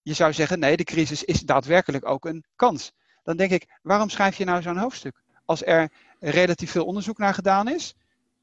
[0.01, 2.91] je zou zeggen, nee, de crisis is daadwerkelijk ook een kans.
[3.23, 5.23] Dan denk ik, waarom schrijf je nou zo'n hoofdstuk?
[5.45, 7.95] Als er relatief veel onderzoek naar gedaan is,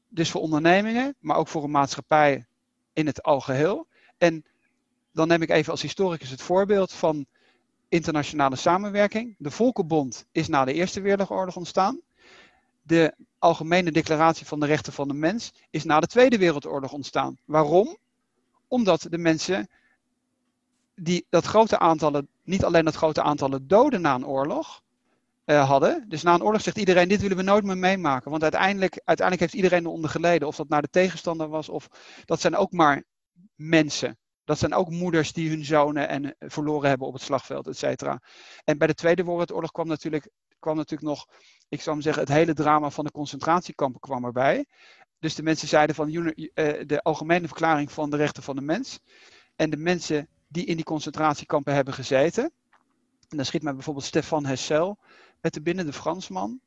[0.07, 2.45] dus voor ondernemingen, maar ook voor een maatschappij
[2.93, 3.87] in het algeheel.
[4.17, 4.45] En
[5.13, 7.25] dan neem ik even als historicus het voorbeeld van
[7.89, 9.35] internationale samenwerking.
[9.37, 12.01] De Volkenbond is na de Eerste Wereldoorlog ontstaan.
[12.81, 17.37] De Algemene Declaratie van de Rechten van de Mens is na de Tweede Wereldoorlog ontstaan.
[17.45, 17.97] Waarom?
[18.67, 19.69] Omdat de mensen
[20.95, 24.81] die dat grote aantallen, niet alleen dat grote aantallen doden na een oorlog
[25.45, 26.05] uh, hadden.
[26.07, 28.31] Dus na een oorlog zegt iedereen, dit willen we nooit meer meemaken.
[28.31, 30.47] Want uiteindelijk, uiteindelijk heeft iedereen eronder geleden.
[30.47, 31.87] Of dat naar de tegenstander was, of
[32.25, 33.03] dat zijn ook maar
[33.55, 34.17] mensen.
[34.45, 37.77] Dat zijn ook moeders die hun zonen en, eh, verloren hebben op het slagveld, et
[37.77, 38.21] cetera.
[38.63, 40.29] En bij de Tweede Wereldoorlog kwam natuurlijk,
[40.59, 41.27] kwam natuurlijk nog,
[41.69, 44.65] ik zou maar zeggen, het hele drama van de concentratiekampen kwam erbij.
[45.19, 48.99] Dus de mensen zeiden van eh, de Algemene Verklaring van de Rechten van de Mens.
[49.55, 52.43] En de mensen die in die concentratiekampen hebben gezeten.
[53.29, 54.97] En dan schiet mij bijvoorbeeld Stefan Hessel
[55.41, 56.61] met de binnen, de Fransman.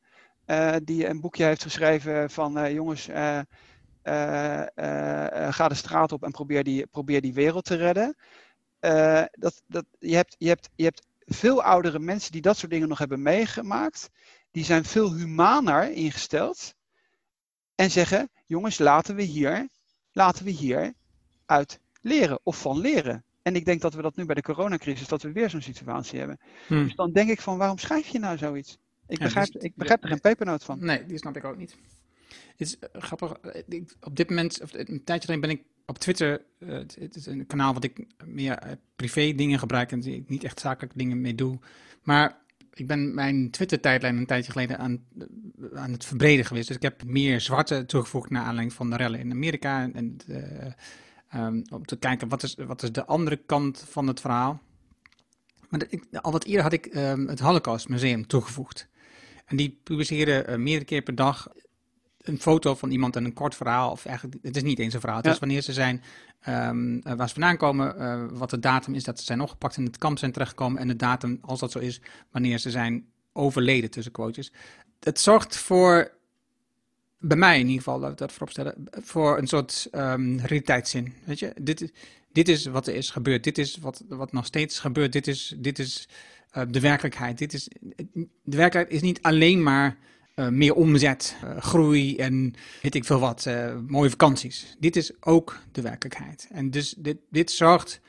[0.46, 3.08] Uh, die een boekje heeft geschreven van jongens,
[5.52, 8.16] ga de straat op en probeer die, probeer die wereld te redden.
[9.30, 12.88] dat, dat, je, hebt, je, hebt, je hebt veel oudere mensen die dat soort dingen
[12.88, 14.10] nog hebben meegemaakt.
[14.50, 16.74] Die zijn veel humaner ingesteld.
[17.74, 19.68] En zeggen, jongens, laten we hier,
[20.12, 20.92] laten we hier
[21.46, 23.24] uit leren of van leren.
[23.42, 26.18] En ik denk dat we dat nu bij de coronacrisis, dat we weer zo'n situatie
[26.18, 26.38] hebben.
[26.66, 26.84] Hmm.
[26.84, 28.78] Dus dan denk ik van, waarom schrijf je nou zoiets?
[29.06, 30.84] Ik begrijp, ik begrijp er geen pepernoot van.
[30.84, 31.76] Nee, die snap ik ook niet.
[32.56, 33.32] Het is uh, grappig.
[33.32, 36.42] Eh, op dit moment, of een tijdje geleden ben ik op Twitter.
[36.94, 40.92] Het is een kanaal wat ik meer privé dingen gebruik en ik niet echt zakelijk
[40.96, 41.58] dingen mee doe.
[42.02, 42.38] Maar
[42.72, 45.04] ik ben mijn Twitter-tijdlijn een tijdje geleden aan,
[45.74, 46.66] aan het verbreden geweest.
[46.66, 49.90] Dus ik heb meer zwarte toegevoegd naar aanleiding van de rellen in Amerika.
[49.92, 50.16] En
[51.34, 54.60] um, om te kijken wat is, wat is de andere kant van het verhaal.
[55.68, 58.88] Maar ik, al wat eerder had ik um, het Holocaust Museum toegevoegd.
[59.44, 61.48] En die publiceren meerdere keer per dag
[62.28, 63.90] een foto van iemand en een kort verhaal.
[63.90, 65.18] Of eigenlijk, het is niet eens een verhaal.
[65.18, 66.02] Het is wanneer ze zijn,
[66.48, 69.84] um, waar ze vandaan komen, uh, wat de datum is dat ze zijn opgepakt in
[69.84, 70.80] het kamp zijn terechtgekomen.
[70.80, 72.00] En de datum, als dat zo is,
[72.30, 74.52] wanneer ze zijn overleden, tussen quotes.
[75.00, 76.12] Het zorgt voor,
[77.18, 81.14] bij mij in ieder geval, dat we dat voorop stellen, voor een soort um, realiteitszin.
[81.24, 81.92] Weet je, dit,
[82.32, 83.44] dit is wat er is gebeurd.
[83.44, 85.12] Dit is wat, wat nog steeds gebeurt.
[85.12, 86.08] Dit is, dit is
[86.56, 87.38] uh, de werkelijkheid.
[87.38, 87.68] Dit is,
[88.42, 89.96] de werkelijkheid is niet alleen maar
[90.36, 93.48] uh, meer omzet, uh, groei en weet ik veel wat,
[93.86, 94.76] mooie vakanties.
[94.78, 96.48] Dit is ook de werkelijkheid.
[96.50, 98.00] En dus dit, dit zorgt.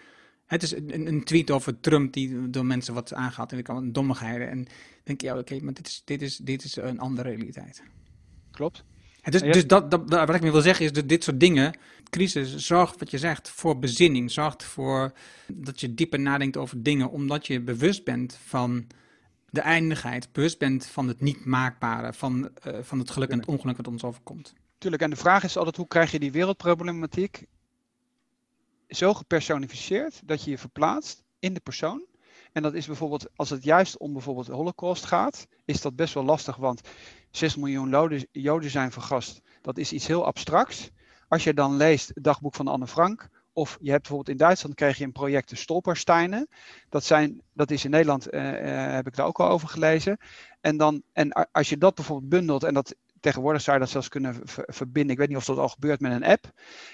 [0.45, 3.77] Het is een, een tweet over Trump die door mensen wat aangaat en ik kan
[3.77, 4.49] een dommigheden.
[4.49, 4.67] En
[5.03, 7.83] denk je, ja, oké, maar dit is, dit, is, dit is een andere realiteit.
[8.51, 8.83] Klopt.
[9.23, 11.73] dus, dus dat, dat, wat ik me wil zeggen is dat dit soort dingen
[12.09, 14.31] crisis zorgt, wat je zegt, voor bezinning.
[14.31, 15.11] Zorgt voor
[15.47, 18.87] dat je dieper nadenkt over dingen, omdat je bewust bent van
[19.49, 23.47] de eindigheid, bewust bent van het niet maakbare, van, uh, van het geluk en het
[23.47, 24.53] ongeluk wat ons overkomt.
[24.77, 27.45] Tuurlijk, en de vraag is altijd hoe krijg je die wereldproblematiek
[28.89, 32.05] zo gepersonificeerd dat je je verplaatst in de persoon.
[32.51, 36.13] En dat is bijvoorbeeld, als het juist om bijvoorbeeld de Holocaust gaat, is dat best
[36.13, 36.81] wel lastig, want
[37.31, 39.41] 6 miljoen Joden zijn vergast.
[39.61, 40.89] Dat is iets heel abstracts.
[41.27, 44.75] Als je dan leest het dagboek van Anne Frank, of je hebt bijvoorbeeld in Duitsland
[44.75, 46.47] kreeg je een project de Stolpersteinen.
[46.89, 50.17] Dat, zijn, dat is in Nederland, uh, uh, heb ik daar ook al over gelezen.
[50.61, 54.09] En, dan, en als je dat bijvoorbeeld bundelt, en dat tegenwoordig zou je dat zelfs
[54.09, 54.35] kunnen
[54.67, 55.11] verbinden.
[55.11, 56.51] Ik weet niet of dat al gebeurt met een app.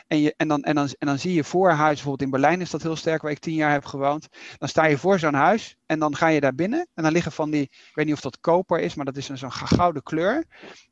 [0.07, 2.61] En, je, en, dan, en, dan, en dan zie je voor huis, bijvoorbeeld in Berlijn
[2.61, 4.27] is dat heel sterk, waar ik tien jaar heb gewoond.
[4.57, 6.87] Dan sta je voor zo'n huis en dan ga je daar binnen.
[6.93, 9.29] En dan liggen van die, ik weet niet of dat koper is, maar dat is
[9.29, 10.45] zo'n gouden kleur.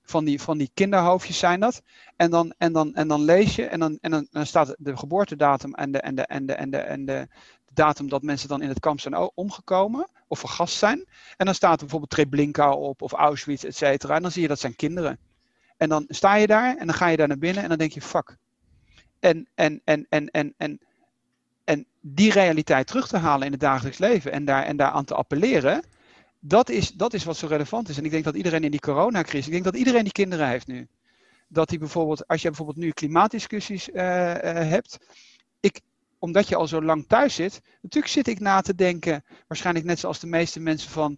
[0.03, 1.81] Van die, van die kinderhoofdjes zijn dat.
[2.15, 5.73] En dan, en dan, en dan lees je en dan, en dan staat de geboortedatum
[5.73, 7.27] en de, en de, en de, en de, en de,
[7.73, 11.05] datum dat mensen dan in het kamp zijn omgekomen of vergast zijn.
[11.37, 14.15] En dan staat er bijvoorbeeld Treblinka op of Auschwitz, et cetera.
[14.15, 15.19] En dan zie je dat zijn kinderen.
[15.77, 17.91] En dan sta je daar en dan ga je daar naar binnen en dan denk
[17.91, 18.37] je, fuck.
[19.19, 20.79] En, en, en, en, en, en,
[21.63, 25.15] en die realiteit terug te halen in het dagelijks leven en, daar, en daaraan te
[25.15, 25.83] appelleren,
[26.39, 27.97] dat is, dat is wat zo relevant is.
[27.97, 30.67] En ik denk dat iedereen in die coronacrisis, ik denk dat iedereen die kinderen heeft
[30.67, 30.87] nu.
[31.47, 35.30] Dat die bijvoorbeeld, als je bijvoorbeeld nu klimaatdiscussies uh, hebt, ik,
[36.21, 39.99] omdat je al zo lang thuis zit, natuurlijk zit ik na te denken, waarschijnlijk net
[39.99, 41.17] zoals de meeste mensen van,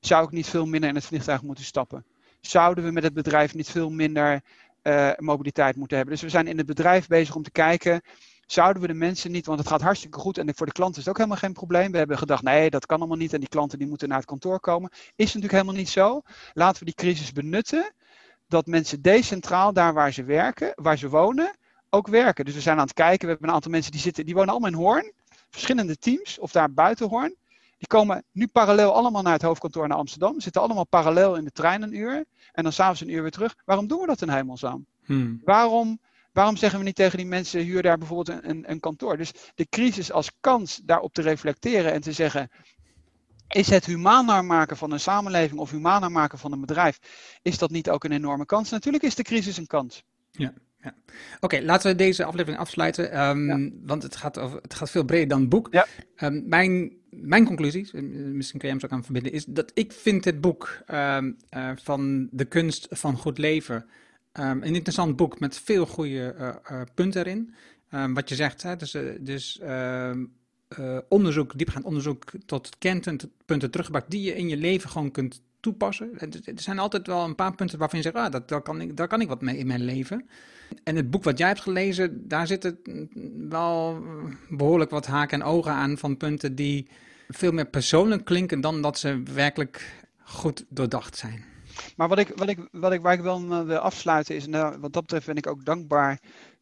[0.00, 2.04] zou ik niet veel minder in het vliegtuig moeten stappen?
[2.46, 4.42] zouden we met het bedrijf niet veel minder
[4.82, 6.14] uh, mobiliteit moeten hebben.
[6.14, 8.00] Dus we zijn in het bedrijf bezig om te kijken,
[8.46, 11.04] zouden we de mensen niet, want het gaat hartstikke goed en voor de klanten is
[11.04, 11.92] het ook helemaal geen probleem.
[11.92, 14.26] We hebben gedacht, nee, dat kan allemaal niet en die klanten die moeten naar het
[14.26, 14.90] kantoor komen.
[14.90, 16.20] Is natuurlijk helemaal niet zo.
[16.52, 17.94] Laten we die crisis benutten
[18.48, 21.56] dat mensen decentraal, daar waar ze werken, waar ze wonen,
[21.94, 22.44] ook werken.
[22.44, 24.50] Dus we zijn aan het kijken, we hebben een aantal mensen die zitten, die wonen
[24.50, 25.12] allemaal in Hoorn,
[25.50, 27.36] verschillende teams, of daar buiten Hoorn.
[27.78, 30.40] Die komen nu parallel allemaal naar het hoofdkantoor naar Amsterdam.
[30.40, 32.24] Zitten allemaal parallel in de trein een uur.
[32.52, 33.54] En dan s'avonds een uur weer terug.
[33.64, 34.86] Waarom doen we dat in hemelsnaam?
[35.04, 35.40] Hmm.
[35.44, 35.98] Waarom,
[36.32, 39.16] waarom zeggen we niet tegen die mensen, huur daar bijvoorbeeld een, een, kantoor?
[39.16, 42.50] Dus de crisis als kans daarop te reflecteren en te zeggen,
[43.48, 46.98] is het humaner maken van een samenleving of humaner maken van een bedrijf,
[47.42, 48.70] is dat niet ook een enorme kans?
[48.70, 50.04] Natuurlijk is de crisis een kans.
[50.30, 50.52] Ja.
[50.82, 50.94] Ja.
[51.40, 55.28] Oké, laten we deze aflevering afsluiten, um, want het gaat, over, het gaat veel breder
[55.28, 55.68] dan het boek.
[55.70, 55.86] Ja.
[56.20, 59.92] Um, mijn, mijn conclusie, eh, misschien kun je hem zo aan verbinden, is dat ik
[59.92, 63.86] vind het boek um, uh, van de kunst van goed leven
[64.32, 67.54] een interessant boek met veel goede uh, uh, punten erin.
[68.14, 69.60] wat je zegt, hè, dus, dus
[71.08, 76.18] onderzoek, diepgaand onderzoek tot kernpunten teruggebracht die je in je leven gewoon kunt toepassen.
[76.18, 78.96] Er zijn altijd wel een paar punten waarvan je zegt, ah, dat, daar, kan ik,
[78.96, 80.28] daar kan ik wat mee in mijn leven.
[80.84, 82.78] En het boek wat jij hebt gelezen, daar zitten
[83.48, 84.02] wel
[84.48, 86.88] behoorlijk wat haken en ogen aan van punten die
[87.28, 91.44] veel meer persoonlijk klinken dan dat ze werkelijk goed doordacht zijn.
[91.96, 94.92] Maar wat ik, wat ik, wat ik, waar ik wel wil afsluiten is, nou, wat
[94.92, 96.20] dat betreft ben ik ook dankbaar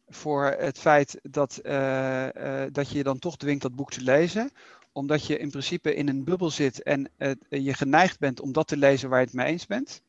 [0.09, 4.01] voor het feit dat, uh, uh, dat je je dan toch dwingt dat boek te
[4.01, 4.51] lezen
[4.91, 8.67] omdat je in principe in een bubbel zit en uh, je geneigd bent om dat
[8.67, 10.01] te lezen waar je het mee eens bent.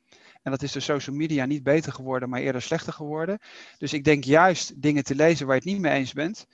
[0.43, 3.39] En dat is de social media niet beter geworden, maar eerder slechter geworden.
[3.79, 6.47] Dus ik denk juist dingen te lezen waar je het niet mee eens bent,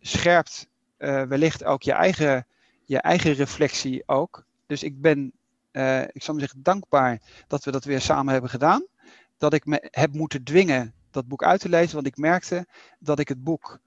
[0.00, 0.68] scherpt
[0.98, 2.46] uh, wellicht ook je eigen,
[2.84, 4.44] je eigen reflectie ook.
[4.66, 5.32] Dus ik ben,
[5.72, 8.86] uh, ik zal maar zeggen, dankbaar dat we dat weer samen hebben gedaan.
[9.38, 12.66] Dat ik me heb moeten dwingen dat boek uit te lezen, want ik merkte
[12.98, 13.80] dat ik het boek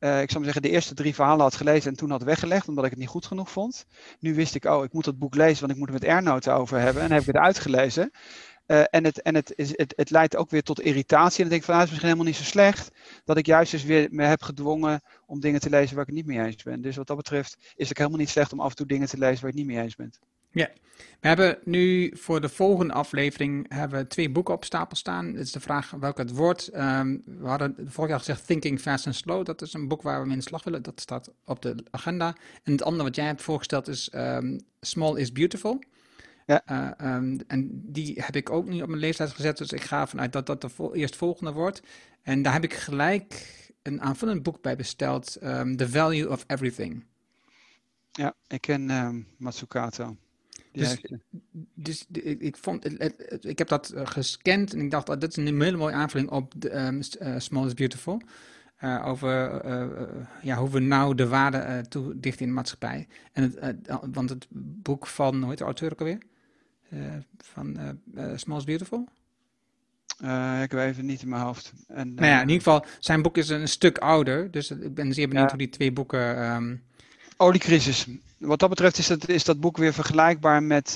[0.00, 2.68] uh, ik zou maar zeggen, de eerste drie verhalen had gelezen en toen had weggelegd,
[2.68, 3.86] omdat ik het niet goed genoeg vond.
[4.20, 6.54] Nu wist ik, oh, ik moet dat boek lezen, want ik moet er met Ernoten
[6.54, 7.02] over hebben.
[7.02, 8.10] En heb ik het uitgelezen.
[8.66, 11.36] Uh, en het, en het, is, het, het leidt ook weer tot irritatie.
[11.36, 12.90] En dan denk ik van, nou, is misschien helemaal niet zo slecht
[13.24, 16.26] dat ik juist dus weer me heb gedwongen om dingen te lezen waar ik het
[16.26, 16.80] niet mee eens ben.
[16.80, 19.18] Dus wat dat betreft is het helemaal niet slecht om af en toe dingen te
[19.18, 20.18] lezen waar je het niet mee eens bent.
[20.52, 20.70] Ja,
[21.20, 25.26] we hebben nu voor de volgende aflevering hebben we twee boeken op stapel staan.
[25.26, 26.76] Het is de vraag welke het wordt.
[26.76, 29.44] Um, we hadden vorig jaar gezegd Thinking Fast and Slow.
[29.44, 30.82] Dat is een boek waar we mee in de slag willen.
[30.82, 32.36] Dat staat op de agenda.
[32.62, 35.82] En het andere wat jij hebt voorgesteld is um, Small is Beautiful.
[36.46, 36.62] Ja.
[37.00, 39.58] Uh, um, en die heb ik ook niet op mijn leeftijd gezet.
[39.58, 41.82] Dus ik ga vanuit dat dat de vol eerst volgende wordt.
[42.22, 45.32] En daar heb ik gelijk een aanvullend boek bij besteld.
[45.76, 47.04] The Value of Everything.
[48.12, 50.16] Ja, ik ken Matsukato.
[50.72, 51.00] Dus,
[51.74, 53.02] dus ik, ik, vond,
[53.44, 56.52] ik heb dat eh, gescand en ik dacht, dat is een hele mooie aanvulling op
[56.56, 57.02] de, um,
[57.40, 58.22] Small is Beautiful.
[58.84, 59.86] Uh, over uh,
[60.42, 63.08] ja, hoe we nou de waarde toedichten in de maatschappij.
[63.32, 63.76] En het,
[64.12, 64.46] want het
[64.82, 66.18] boek van, hoe heet de auteur ook alweer?
[67.36, 67.98] van
[68.34, 69.08] Small is Beautiful?
[70.62, 71.72] ik weet even niet in mijn hoofd.
[71.86, 74.50] En, nou ja, in ieder geval, zijn boek is een stuk ouder.
[74.50, 76.82] Dus ik ben zeer benieuwd hoe die twee boeken um,
[77.40, 78.06] Oliecrisis.
[78.38, 80.88] Wat dat betreft is dat, is dat boek weer vergelijkbaar met,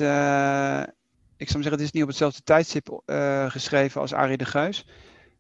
[1.37, 3.03] ik zou zeggen, het is niet op hetzelfde tijdstip
[3.49, 4.87] geschreven als Arie de Geus.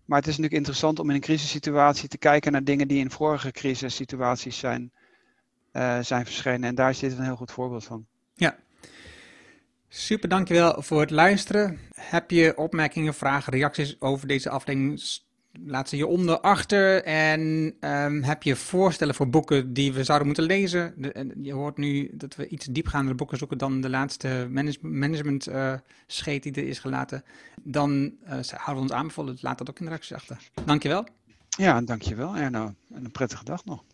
[0.04, 3.10] Maar het is natuurlijk interessant om in een crisissituatie te kijken naar dingen die in
[3.10, 4.92] vorige crisissituaties zijn,
[6.00, 6.68] zijn verschenen.
[6.68, 8.06] En daar is dit een heel goed voorbeeld van.
[8.34, 8.56] Ja,
[9.88, 11.78] Super, dankjewel voor het luisteren.
[11.94, 15.00] Heb je opmerkingen, vragen, reacties over deze aflevering?
[15.62, 17.02] Laat ze hieronder achter.
[17.04, 20.94] En um, heb je voorstellen voor boeken die we zouden moeten lezen?
[21.42, 24.48] je hoort nu dat we iets diepgaandere boeken zoeken dan de laatste
[24.80, 25.74] management uh,
[26.06, 27.24] scheet die er is gelaten.
[27.62, 29.36] Dan uh, houden we ons aanbevolen.
[29.40, 30.50] Laat dat ook in de reacties achter.
[30.64, 31.06] Dankjewel.
[31.48, 32.74] Ja, dankjewel Erno.
[32.94, 33.84] En een prettige dag nog.